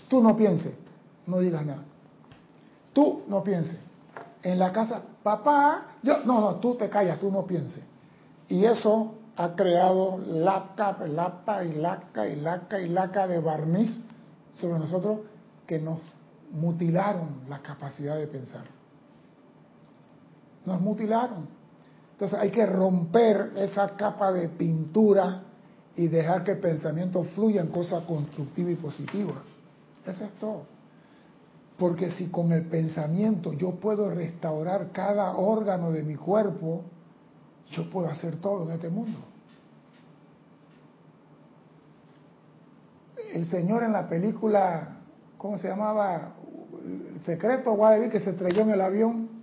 [0.09, 0.74] Tú no pienses,
[1.26, 1.83] no digas nada.
[2.93, 3.78] Tú no pienses.
[4.43, 7.83] En la casa, papá, yo, no, no, tú te callas, tú no pienses.
[8.49, 11.64] Y eso ha creado laca, y laca
[12.28, 14.01] y laca y laca de barniz
[14.53, 15.20] sobre nosotros
[15.66, 15.99] que nos
[16.53, 18.80] mutilaron la capacidad de pensar
[20.65, 21.49] nos mutilaron.
[22.13, 25.43] Entonces hay que romper esa capa de pintura
[25.97, 29.37] y dejar que el pensamiento fluya en cosas constructivas y positivas.
[30.07, 30.63] Eso es todo.
[31.79, 36.83] Porque si con el pensamiento yo puedo restaurar cada órgano de mi cuerpo,
[37.71, 39.19] yo puedo hacer todo en este mundo.
[43.33, 44.99] El señor en la película,
[45.39, 46.35] ¿cómo se llamaba?
[47.15, 49.39] El secreto, Guadalupe, que se estrelló en el avión,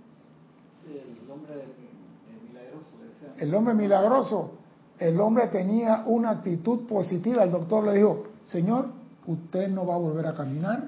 [3.38, 4.52] el hombre milagroso,
[4.98, 7.44] el hombre tenía una actitud positiva.
[7.44, 8.88] El doctor le dijo, Señor,
[9.26, 10.84] usted no va a volver a caminar,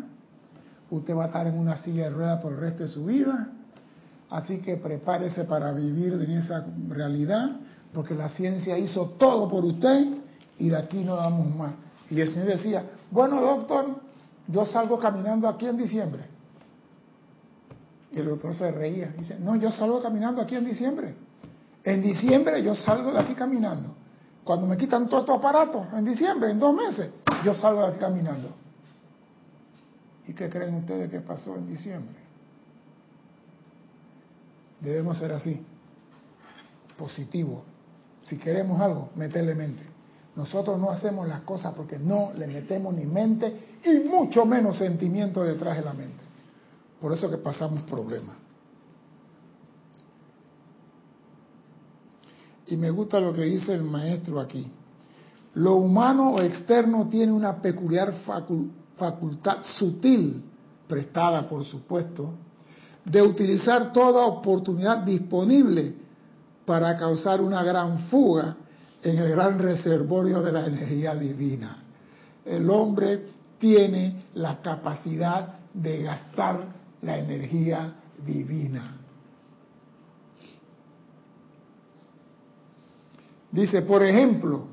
[0.90, 3.48] usted va a estar en una silla de ruedas por el resto de su vida,
[4.30, 7.50] así que prepárese para vivir en esa realidad,
[7.92, 10.06] porque la ciencia hizo todo por usted
[10.58, 11.72] y de aquí no damos más.
[12.08, 13.86] Y el Señor decía, bueno doctor,
[14.48, 16.24] yo salgo caminando aquí en diciembre.
[18.12, 21.14] Y el doctor se reía, dice, no, yo salgo caminando aquí en diciembre.
[21.84, 23.94] En diciembre yo salgo de aquí caminando.
[24.44, 27.10] Cuando me quitan todo estos aparato, en diciembre, en dos meses,
[27.44, 28.54] yo salgo de aquí caminando.
[30.26, 32.16] ¿Y qué creen ustedes que pasó en diciembre?
[34.80, 35.64] Debemos ser así,
[36.96, 37.64] positivo.
[38.24, 39.82] Si queremos algo, meterle mente.
[40.36, 45.42] Nosotros no hacemos las cosas porque no le metemos ni mente y mucho menos sentimiento
[45.42, 46.29] detrás de la mente.
[47.00, 48.36] Por eso que pasamos problemas.
[52.66, 54.70] Y me gusta lo que dice el maestro aquí.
[55.54, 58.14] Lo humano o externo tiene una peculiar
[58.96, 60.44] facultad sutil,
[60.86, 62.34] prestada por supuesto,
[63.04, 65.94] de utilizar toda oportunidad disponible
[66.64, 68.56] para causar una gran fuga
[69.02, 71.82] en el gran reservorio de la energía divina.
[72.44, 73.26] El hombre
[73.58, 77.94] tiene la capacidad de gastar la energía
[78.24, 78.96] divina.
[83.52, 84.66] Dice, por ejemplo,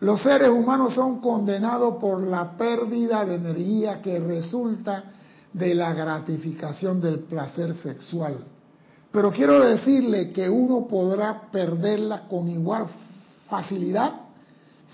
[0.00, 5.04] los seres humanos son condenados por la pérdida de energía que resulta
[5.52, 8.44] de la gratificación del placer sexual.
[9.12, 12.86] Pero quiero decirle que uno podrá perderla con igual
[13.48, 14.12] facilidad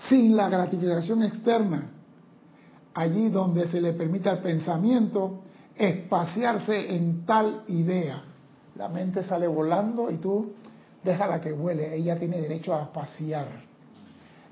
[0.07, 1.89] sin la gratificación externa.
[2.93, 5.41] Allí donde se le permite al pensamiento
[5.75, 8.23] espaciarse en tal idea.
[8.75, 10.53] La mente sale volando y tú
[11.03, 13.47] déjala que vuele, ella tiene derecho a pasear.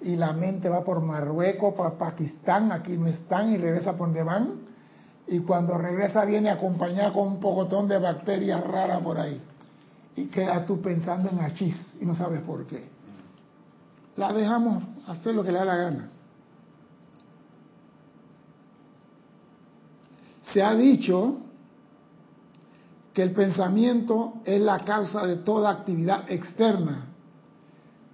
[0.01, 4.24] Y la mente va por Marruecos, por Pakistán, aquí no están, y regresa por donde
[4.24, 4.61] van.
[5.28, 9.41] Y cuando regresa viene acompañada con un pocotón de bacterias raras por ahí.
[10.15, 12.89] Y quedas tú pensando en hachís y no sabes por qué.
[14.17, 16.09] La dejamos hacer lo que le da la gana.
[20.53, 21.37] Se ha dicho
[23.13, 27.07] que el pensamiento es la causa de toda actividad externa.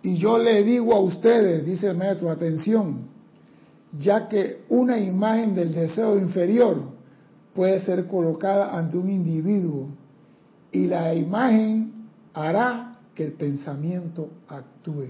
[0.01, 3.07] Y yo le digo a ustedes, dice el maestro, atención,
[3.97, 6.77] ya que una imagen del deseo inferior
[7.53, 9.87] puede ser colocada ante un individuo
[10.71, 15.09] y la imagen hará que el pensamiento actúe.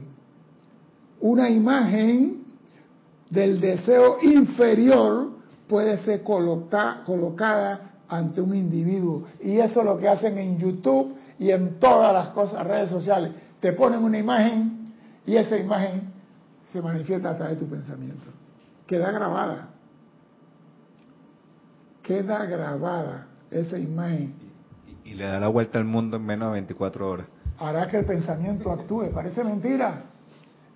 [1.19, 2.43] Una imagen
[3.29, 5.36] del deseo inferior
[5.67, 9.25] puede ser colocada ante un individuo.
[9.41, 13.31] Y eso es lo que hacen en YouTube y en todas las cosas, redes sociales.
[13.59, 14.93] Te ponen una imagen
[15.25, 16.13] y esa imagen
[16.71, 18.27] se manifiesta a través de tu pensamiento.
[18.85, 19.69] Queda grabada.
[22.01, 24.33] Queda grabada esa imagen.
[25.03, 27.27] Y, le da la vuelta al mundo en menos de 24 horas.
[27.59, 29.09] Hará que el pensamiento actúe.
[29.13, 30.03] Parece mentira.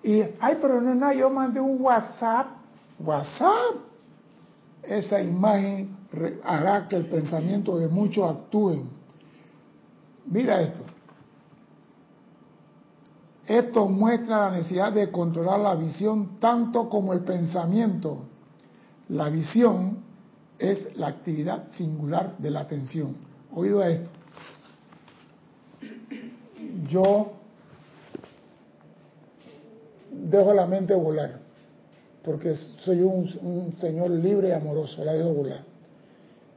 [0.02, 2.48] Y, ay, pero no es nada, yo mandé un WhatsApp.
[2.98, 3.91] WhatsApp.
[4.82, 5.96] Esa imagen
[6.44, 8.88] hará que el pensamiento de muchos actúen.
[10.26, 10.80] Mira esto.
[13.46, 18.24] Esto muestra la necesidad de controlar la visión tanto como el pensamiento.
[19.08, 19.98] La visión
[20.58, 23.16] es la actividad singular de la atención.
[23.54, 24.10] Oído esto.
[26.88, 27.32] Yo
[30.10, 31.40] dejo la mente volar,
[32.24, 32.54] porque
[32.84, 35.34] soy un, señor libre y amoroso, la dejo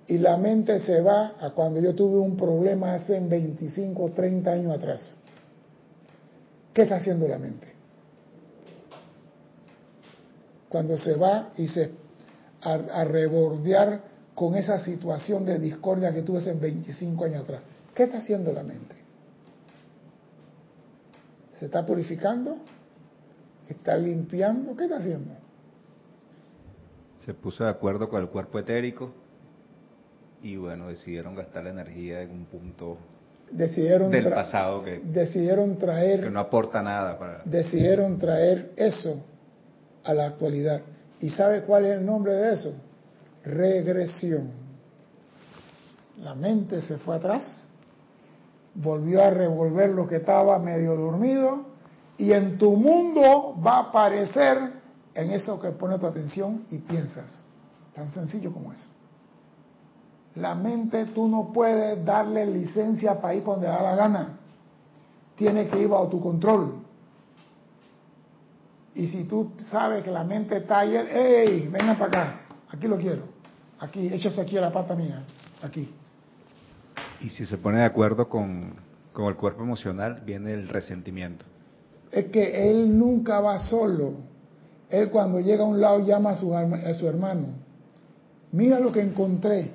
[0.08, 4.52] y la mente se va a cuando yo tuve un problema hace 25 o 30
[4.52, 5.16] años atrás.
[6.74, 7.68] ¿Qué está haciendo la mente?
[10.70, 11.92] Cuando se va y se
[12.62, 14.02] a, rebordear
[14.34, 17.62] con esa situación de discordia que tuve hace 25 años atrás.
[17.94, 18.96] ¿Qué está haciendo la mente?
[21.58, 22.58] ¿Se está purificando?
[23.70, 24.76] ¿Está limpiando?
[24.76, 25.45] ¿Qué está haciendo?
[27.26, 29.12] Se puso de acuerdo con el cuerpo etérico
[30.44, 32.98] y bueno, decidieron gastar la energía en un punto
[33.52, 39.24] decidieron del pasado que decidieron traer que no aporta nada para decidieron traer eso
[40.04, 40.82] a la actualidad.
[41.20, 42.74] Y sabe cuál es el nombre de eso
[43.44, 44.52] regresión.
[46.22, 47.66] La mente se fue atrás
[48.76, 51.66] volvió a revolver lo que estaba medio dormido
[52.18, 54.75] y en tu mundo va a aparecer
[55.16, 57.44] en eso que pone tu atención y piensas
[57.96, 58.96] tan sencillo como eso
[60.36, 64.38] la mente tú no puedes darle licencia para ir donde da la gana.
[65.38, 66.76] Tiene que ir bajo tu control.
[68.94, 71.68] Y si tú sabes que la mente está ahí, ¡ey!
[71.68, 72.42] Venga para acá.
[72.70, 73.24] Aquí lo quiero.
[73.80, 75.24] Aquí, échase aquí a la pata mía.
[75.62, 75.94] Aquí.
[77.22, 78.74] Y si se pone de acuerdo con,
[79.14, 81.46] con el cuerpo emocional, viene el resentimiento.
[82.12, 84.14] Es que él nunca va solo.
[84.90, 87.48] Él cuando llega a un lado llama a su, a su hermano.
[88.52, 89.72] Mira lo que encontré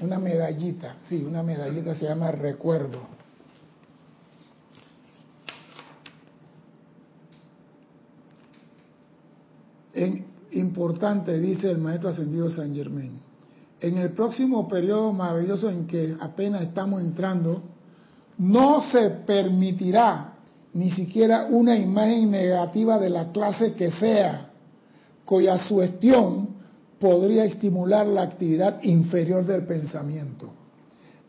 [0.00, 3.18] una medallita, sí, una medallita se llama recuerdo.
[10.52, 13.18] Importante, dice el maestro ascendido San Germain,
[13.80, 17.62] en el próximo periodo maravilloso en que apenas estamos entrando,
[18.38, 20.37] no se permitirá
[20.74, 24.50] ni siquiera una imagen negativa de la clase que sea,
[25.24, 26.48] cuya sugestión
[26.98, 30.50] podría estimular la actividad inferior del pensamiento.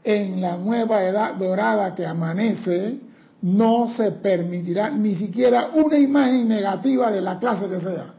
[0.03, 2.99] En la nueva edad dorada que amanece,
[3.41, 8.13] no se permitirá ni siquiera una imagen negativa de la clase que sea.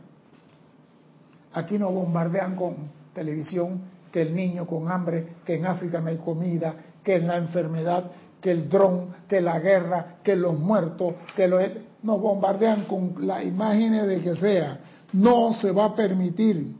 [1.53, 2.77] Aquí nos bombardean con
[3.13, 3.81] televisión
[4.13, 8.05] que el niño con hambre, que en África no hay comida, que en la enfermedad,
[8.41, 11.63] que el dron, que la guerra, que los muertos, que los...
[12.03, 14.81] nos bombardean con las imágenes de que sea.
[15.13, 16.77] No se va a permitir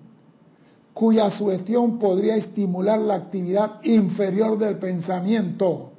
[0.93, 5.93] cuya sugestión podría estimular la actividad inferior del pensamiento.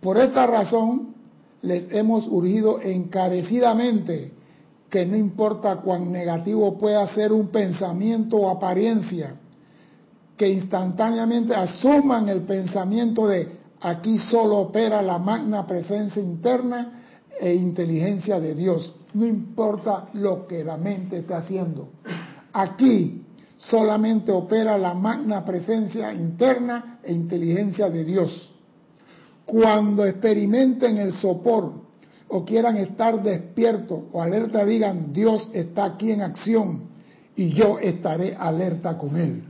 [0.00, 1.14] Por esta razón,
[1.62, 4.32] les hemos urgido encarecidamente
[4.90, 9.34] que no importa cuán negativo pueda ser un pensamiento o apariencia,
[10.36, 17.02] que instantáneamente asuman el pensamiento de aquí solo opera la magna presencia interna
[17.38, 18.94] e inteligencia de Dios.
[19.12, 21.90] No importa lo que la mente está haciendo.
[22.54, 23.22] Aquí
[23.58, 28.52] solamente opera la magna presencia interna e inteligencia de Dios.
[29.44, 31.72] Cuando experimenten el sopor
[32.28, 36.84] o quieran estar despiertos o alerta, digan, Dios está aquí en acción
[37.36, 39.44] y yo estaré alerta con Él.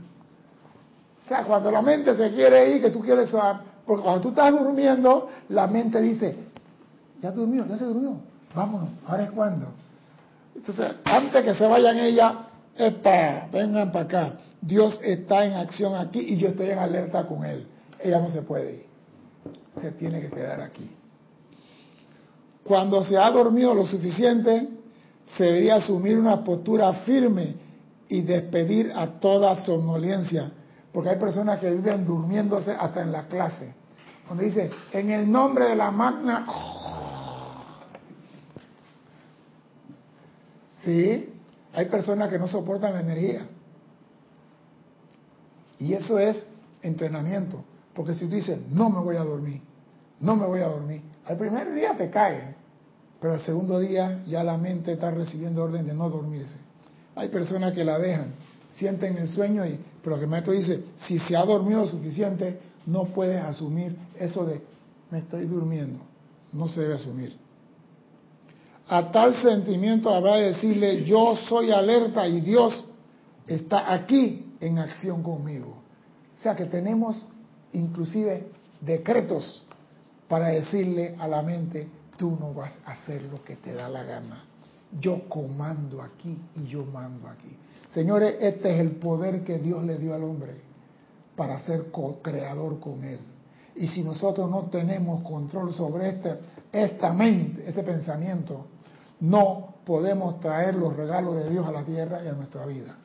[1.23, 4.29] O sea, cuando la mente se quiere ir, que tú quieres saber, porque cuando tú
[4.29, 6.35] estás durmiendo, la mente dice,
[7.21, 8.17] ya durmió, ya se durmió,
[8.53, 9.67] vámonos, ahora es cuando.
[10.55, 12.33] Entonces, antes que se vayan ellas,
[12.77, 14.33] Epa, vengan para acá.
[14.61, 17.67] Dios está en acción aquí y yo estoy en alerta con Él.
[17.99, 18.85] Ella no se puede ir.
[19.79, 20.89] Se tiene que quedar aquí.
[22.63, 24.67] Cuando se ha dormido lo suficiente,
[25.37, 27.55] se debería asumir una postura firme
[28.09, 30.51] y despedir a toda somnolencia.
[30.95, 33.73] Porque hay personas que viven durmiéndose hasta en la clase.
[34.29, 36.45] Donde dice, en el nombre de la magna...
[40.81, 41.33] ¿Sí?
[41.73, 43.45] Hay personas que no soportan la energía.
[45.79, 46.45] Y eso es
[46.81, 47.61] entrenamiento.
[47.93, 49.61] Porque si tú dices, no me voy a dormir,
[50.21, 52.55] no me voy a dormir, al primer día te cae,
[53.19, 56.55] pero al segundo día ya la mente está recibiendo orden de no dormirse.
[57.15, 58.33] Hay personas que la dejan,
[58.71, 63.05] sienten el sueño, y, pero que el maestro dice, si se ha dormido suficiente, no
[63.05, 64.61] puedes asumir eso de,
[65.09, 65.97] me estoy durmiendo.
[66.53, 67.35] No se debe asumir.
[68.87, 72.85] A tal sentimiento habrá de decirle, yo soy alerta y Dios
[73.47, 75.75] está aquí en acción conmigo.
[76.37, 77.25] O sea que tenemos
[77.73, 78.47] inclusive
[78.81, 79.65] decretos
[80.27, 84.03] para decirle a la mente, tú no vas a hacer lo que te da la
[84.03, 84.43] gana.
[84.99, 87.57] Yo comando aquí y yo mando aquí.
[87.95, 90.51] Señores, este es el poder que Dios le dio al hombre
[91.37, 93.21] para ser co-creador con él.
[93.73, 96.37] Y si nosotros no tenemos control sobre este,
[96.73, 98.65] esta mente, este pensamiento,
[99.21, 102.97] no podemos traer los regalos de Dios a la tierra y a nuestra vida.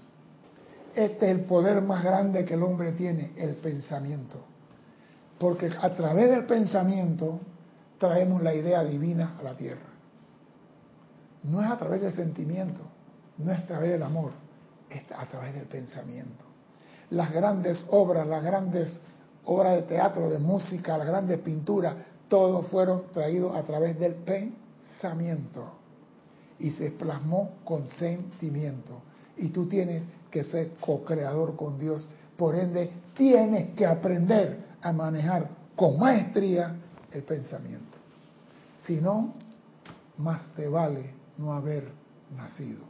[0.97, 4.39] Este es el poder más grande que el hombre tiene, el pensamiento.
[5.39, 7.39] Porque a través del pensamiento
[7.99, 9.89] traemos la idea divina a la tierra.
[11.45, 12.81] No es a través del sentimiento,
[13.39, 14.33] no es a través del amor,
[15.17, 16.45] a través del pensamiento.
[17.11, 19.01] Las grandes obras, las grandes
[19.45, 21.95] obras de teatro, de música, las grandes pinturas,
[22.29, 25.73] todos fueron traídos a través del pensamiento
[26.59, 29.01] y se plasmó con sentimiento.
[29.37, 32.07] Y tú tienes que ser co-creador con Dios.
[32.37, 36.77] Por ende, tienes que aprender a manejar con maestría
[37.11, 37.99] el pensamiento.
[38.85, 39.33] Si no,
[40.19, 41.89] más te vale no haber
[42.37, 42.90] nacido.